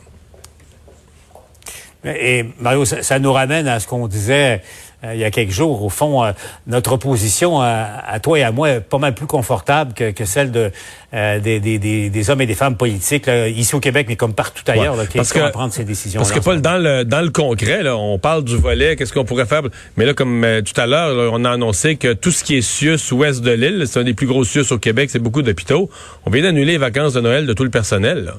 Et 2.06 2.46
Mario, 2.60 2.86
ça, 2.86 3.20
nous 3.20 3.34
ramène 3.34 3.67
à 3.67 3.79
ce 3.79 3.88
qu'on 3.88 4.08
disait 4.08 4.62
il 5.04 5.20
y 5.20 5.24
a 5.24 5.32
quelques 5.32 5.51
jours. 5.51 5.84
Au 5.84 5.89
fond, 5.89 6.24
euh, 6.24 6.32
notre 6.66 6.94
opposition 6.94 7.62
à, 7.62 8.20
toi 8.22 8.39
et 8.39 8.44
à 8.44 8.51
moi 8.51 8.70
est 8.70 8.82
pas 8.82 8.98
mal 8.98 9.13
plus 9.13 9.27
confortable 9.27 9.94
que, 9.94 10.12
que 10.12 10.25
celle 10.25 10.51
de 10.51 10.72
des, 11.13 11.60
des, 11.60 12.10
des, 12.10 12.30
hommes 12.30 12.42
et 12.42 12.46
des 12.46 12.56
femmes 12.56 12.75
politiques 12.75 13.30
ici 13.56 13.75
au 13.75 13.80
Québec, 13.80 14.08
mais 14.10 14.18
comme 14.18 14.34
partout 14.34 14.63
ailleurs, 14.68 14.98
là, 14.98 15.06
qui 15.06 15.18
parce 15.18 15.32
que, 15.32 15.51
prendre 15.51 15.72
ces 15.72 15.86
décisions. 15.86 16.20
Parce 16.20 16.34
que 16.34 16.39
Paul, 16.39 16.62
dans 16.62 16.77
le 16.77 17.06
dans 17.06 17.22
le 17.22 17.30
concret, 17.30 17.82
là, 17.82 17.96
on 17.96 18.20
parle 18.20 18.44
du 18.44 18.58
volet, 18.58 18.96
qu'est-ce 18.96 19.13
qu'on 19.13 19.24
pourrait 19.24 19.46
faire, 19.46 19.62
mais 19.96 20.06
là, 20.06 20.13
comme 20.13 20.46
tout 20.66 20.80
à 20.82 20.86
l'heure, 20.86 21.32
on 21.32 21.46
a 21.46 21.51
annoncé 21.51 21.96
que 21.96 22.13
tout 22.13 22.32
ce 22.32 22.44
qui 22.44 22.58
est 22.58 22.62
CIUS 22.62 23.12
ouest 23.13 23.42
de 23.42 23.51
l'île, 23.51 23.86
c'est 23.88 24.00
un 24.00 24.04
des 24.04 24.13
plus 24.13 24.27
gros 24.27 24.44
CIUS 24.44 24.72
au 24.72 24.77
Québec, 24.77 25.10
c'est 25.10 25.20
beaucoup 25.20 25.42
d'hôpitaux. 25.42 25.89
On 26.25 26.30
vient 26.30 26.44
d'annuler 26.44 26.74
les 26.74 26.77
vacances 26.77 27.13
de 27.13 27.22
Noël 27.22 27.46
de 27.46 27.54
tout 27.54 27.63
le 27.63 27.70
personnel. 27.70 28.25
Là. 28.25 28.34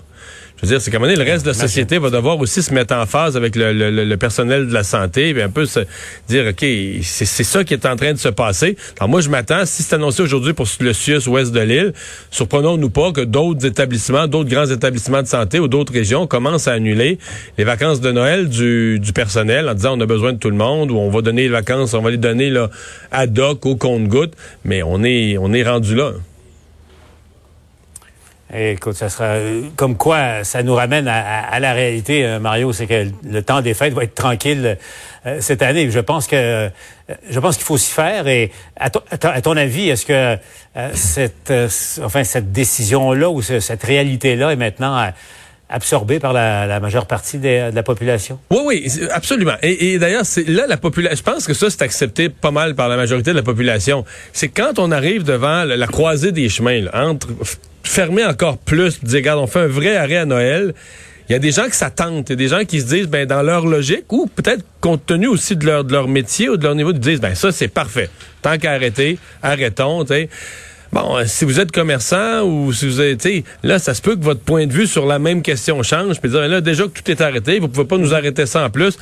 Je 0.59 0.67
veux 0.67 0.73
dire, 0.73 0.81
c'est 0.81 0.91
comme 0.91 1.05
le 1.05 1.23
reste 1.23 1.45
de 1.45 1.51
la 1.51 1.55
société 1.55 1.99
va 1.99 2.11
devoir 2.11 2.37
aussi 2.41 2.65
se 2.65 2.75
mettre 2.75 2.93
en 2.93 3.07
phase 3.07 3.37
avec 3.37 3.55
le, 3.55 4.17
personnel 4.17 4.67
de 4.67 4.75
la 4.75 4.83
santé, 4.83 5.29
et 5.29 5.43
un 5.43 5.51
peu 5.51 5.67
se 5.67 5.81
dire, 6.29 6.47
OK, 6.49 6.67
c'est 7.03 7.45
ça 7.45 7.63
qui 7.63 7.75
est 7.75 7.87
en 7.87 7.95
train 7.95 8.13
de 8.13 8.19
se 8.19 8.29
passer. 8.29 8.77
Alors 8.99 9.09
moi, 9.09 9.21
je 9.21 9.29
m'attends, 9.29 9.65
si 9.67 9.85
c'est 9.85 9.95
annoncé 9.95 10.21
aujourd'hui 10.21 10.55
pour 10.55 10.67
le 10.81 10.93
CIUS 10.93 11.29
ouest 11.29 11.53
de 11.53 11.61
l'île, 11.61 11.93
surprenons-nous 12.33 12.91
pas 12.91 13.13
que 13.13 13.21
d'autres 13.21 13.67
établissements, 13.67 14.27
d'autres 14.27 14.51
grands 14.51 14.67
établissements 14.67 15.23
de 15.23 15.29
santé 15.29 15.61
ou 15.61 15.69
d'autres 15.69 15.93
régions 15.93 16.27
commencent 16.27 16.67
à 16.67 16.73
annuler 16.73 17.19
les 17.57 17.65
vacances 17.65 18.01
de 18.01 18.11
Noël 18.11 18.49
du, 18.49 19.01
personnel 19.15 19.69
en 19.69 19.75
disant 19.75 19.97
on 19.97 20.01
a 20.01 20.07
besoin 20.07 20.33
de 20.33 20.39
tout 20.39 20.51
le 20.51 20.57
monde 20.57 20.91
ou 20.91 20.97
on 20.97 21.09
va 21.09 21.23
donner 21.23 21.43
les 21.43 21.49
vacances, 21.49 21.95
on 21.95 22.03
va 22.03 22.11
les 22.11 22.17
donner 22.17 22.51
là, 22.51 22.69
ad 23.13 23.39
hoc 23.39 23.65
au 23.65 23.77
compte-goutte, 23.77 24.35
mais 24.65 24.83
on 24.83 25.05
est, 25.05 25.39
on 25.39 25.53
est 25.53 25.63
rendu 25.63 25.95
là. 25.95 26.13
Écoute, 28.55 28.95
ça 28.95 29.11
sera 29.11 29.35
comme 29.77 29.97
quoi 29.99 30.43
ça 30.43 30.63
nous 30.63 30.75
ramène 30.75 31.07
à, 31.07 31.61
la 31.61 31.75
réalité, 31.75 32.25
euh, 32.25 32.39
Mario, 32.39 32.73
c'est 32.73 32.87
que 32.87 33.07
le 33.29 33.43
temps 33.43 33.61
des 33.61 33.75
fêtes 33.75 33.93
va 33.93 34.05
être 34.05 34.15
tranquille 34.15 34.79
euh, 35.27 35.37
cette 35.41 35.61
année. 35.61 35.91
Je 35.91 36.01
pense 36.01 36.27
que 36.27 36.37
euh, 36.37 36.69
je 37.29 37.41
pense 37.41 37.57
qu'il 37.57 37.67
faut 37.67 37.77
s'y 37.77 37.93
faire. 37.93 38.27
Et 38.27 38.51
à, 38.81 38.89
ton 38.89 39.55
avis, 39.55 39.91
est-ce 39.91 40.07
que 40.07 40.39
cette 40.95 41.53
enfin 42.03 42.25
cette 42.25 42.53
décision 42.53 43.13
là 43.13 43.29
ou 43.29 43.43
cette 43.43 43.83
réalité 43.83 44.37
là 44.37 44.51
est 44.51 44.57
maintenant 44.57 45.11
absorbée 45.69 46.19
par 46.19 46.33
la, 46.33 46.81
majeure 46.81 47.07
partie 47.07 47.39
de 47.39 47.75
la 47.75 47.83
population? 47.83 48.39
Oui, 48.51 48.61
oui, 48.65 49.09
absolument. 49.11 49.57
Et, 49.63 49.99
d'ailleurs, 49.99 50.25
c'est 50.25 50.49
là 50.49 50.67
la 50.67 50.77
population. 50.77 51.17
Je 51.17 51.23
pense 51.23 51.47
que 51.47 51.55
ça 51.55 51.71
c'est 51.71 51.83
accepté 51.83 52.29
pas 52.29 52.51
mal 52.51 52.75
par 52.75 52.89
la 52.89 52.97
majorité 52.97 53.31
de 53.31 53.37
la 53.37 53.43
population. 53.43 54.05
C'est 54.33 54.49
quand 54.49 54.79
on 54.79 54.91
arrive 54.91 55.25
devant 55.25 55.65
la, 55.65 55.87
croisée 55.87 56.33
des 56.33 56.49
chemins 56.49 56.87
entre 56.93 57.29
fermer 57.83 58.25
encore 58.25 58.59
plus, 58.59 59.03
dire, 59.03 59.19
regarde, 59.19 59.41
on 59.41 59.47
fait 59.47 59.61
un 59.61 59.67
vrai 59.67 59.97
arrêt 59.97 60.19
à 60.19 60.27
Noël. 60.27 60.75
Il 61.29 61.33
y 61.33 61.37
a 61.37 61.39
des 61.39 61.53
gens 61.53 61.67
qui 61.67 61.77
s'attendent, 61.77 62.25
il 62.27 62.31
y 62.31 62.33
a 62.33 62.37
des 62.37 62.49
gens 62.49 62.65
qui 62.65 62.81
se 62.81 62.87
disent, 62.87 63.07
ben, 63.07 63.27
dans 63.27 63.43
leur 63.43 63.67
logique, 63.67 64.11
ou 64.11 64.27
peut-être 64.27 64.65
compte 64.81 65.05
tenu 65.05 65.27
aussi 65.27 65.57
de 65.57 65.67
leur, 65.67 65.85
de 65.85 65.93
leur 65.93 66.09
métier 66.09 66.49
ou 66.49 66.57
de 66.57 66.65
leur 66.65 66.75
niveau, 66.75 66.93
ils 66.93 66.99
disent, 66.99 67.21
ben, 67.21 67.35
ça, 67.35 67.53
c'est 67.53 67.69
parfait. 67.69 68.09
Tant 68.41 68.57
qu'à 68.57 68.73
arrêter, 68.73 69.19
arrêtons, 69.43 70.05
tu 70.05 70.15
sais. 70.15 70.29
Bon, 70.91 71.19
euh, 71.19 71.25
si 71.27 71.45
vous 71.45 71.61
êtes 71.61 71.71
commerçant 71.71 72.45
ou 72.45 72.73
si 72.73 72.87
vous 72.87 73.01
êtes, 73.01 73.29
là, 73.63 73.79
ça 73.79 73.93
se 73.93 74.01
peut 74.01 74.17
que 74.17 74.25
votre 74.25 74.41
point 74.41 74.67
de 74.67 74.73
vue 74.73 74.87
sur 74.87 75.05
la 75.05 75.19
même 75.19 75.43
question 75.43 75.83
change. 75.83 76.19
Puis 76.19 76.31
dire, 76.31 76.41
ben 76.41 76.49
là, 76.49 76.61
déjà 76.63 76.85
que 76.85 76.89
tout 76.89 77.11
est 77.11 77.21
arrêté, 77.21 77.59
vous 77.59 77.69
pouvez 77.69 77.87
pas 77.87 77.99
nous 77.99 78.15
arrêter 78.15 78.47
ça 78.47 78.65
en 78.65 78.71
plus. 78.71 78.97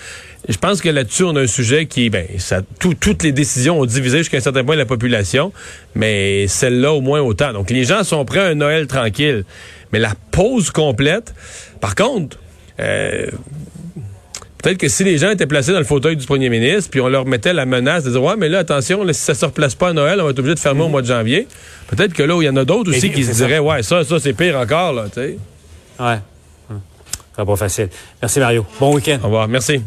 je 0.49 0.57
pense 0.59 0.81
que 0.81 0.89
là-dessus, 0.89 1.23
on 1.23 1.37
a 1.37 1.43
un 1.43 1.47
sujet 1.47 1.87
qui, 1.87 2.11
ben, 2.11 2.27
ça, 2.39 2.63
toutes 2.81 3.23
les 3.23 3.31
décisions 3.31 3.81
ont 3.81 3.87
divisé 3.87 4.19
jusqu'à 4.19 4.39
un 4.39 4.41
certain 4.41 4.65
point 4.65 4.75
la 4.75 4.85
population, 4.85 5.53
mais 5.95 6.49
celle-là 6.49 6.93
au 6.93 7.01
moins 7.01 7.21
autant. 7.21 7.53
Donc, 7.53 7.71
les 7.71 7.85
gens 7.85 8.03
sont 8.03 8.25
prêts 8.25 8.41
à 8.41 8.47
un 8.47 8.55
Noël 8.57 8.89
tranquille, 8.89 9.45
mais 9.93 10.01
la 10.01 10.15
pause 10.33 10.71
complète. 10.71 11.35
Par 11.81 11.95
contre, 11.95 12.37
euh, 12.81 13.27
Peut-être 14.67 14.79
que 14.79 14.89
si 14.89 15.05
les 15.05 15.17
gens 15.17 15.31
étaient 15.31 15.47
placés 15.47 15.71
dans 15.71 15.79
le 15.79 15.85
fauteuil 15.85 16.17
du 16.17 16.27
premier 16.27 16.49
ministre, 16.49 16.91
puis 16.91 17.01
on 17.01 17.07
leur 17.07 17.25
mettait 17.25 17.53
la 17.53 17.67
menace 17.67 18.03
de 18.03 18.11
dire 18.11 18.21
Ouais, 18.21 18.35
mais 18.37 18.49
là, 18.49 18.59
attention, 18.59 19.07
si 19.13 19.15
ça 19.15 19.35
se 19.35 19.45
replace 19.45 19.77
pas 19.77 19.91
à 19.91 19.93
Noël, 19.93 20.21
on 20.21 20.25
va 20.25 20.31
être 20.31 20.41
obligé 20.41 20.57
de 20.57 20.59
fermer 20.59 20.83
au 20.83 20.89
mois 20.89 21.03
de 21.03 21.07
janvier. 21.07 21.47
Peut-être 21.87 22.13
que 22.13 22.25
là, 22.25 22.37
il 22.41 22.47
y 22.47 22.49
en 22.49 22.57
a 22.57 22.65
d'autres 22.65 22.91
aussi 22.91 23.13
qui 23.13 23.23
se 23.23 23.31
diraient 23.35 23.61
Ouais, 23.61 23.85
ça, 23.85 24.03
ça, 24.03 24.19
c'est 24.19 24.33
pire 24.33 24.59
encore, 24.59 24.93
là, 24.93 25.05
tu 25.05 25.21
sais. 25.21 25.39
Ouais. 26.01 26.19
Hum. 26.69 27.47
pas 27.47 27.55
facile. 27.55 27.91
Merci, 28.21 28.41
Mario. 28.41 28.67
Bon 28.81 28.93
week-end. 28.93 29.19
Au 29.23 29.27
revoir. 29.27 29.47
Merci. 29.47 29.83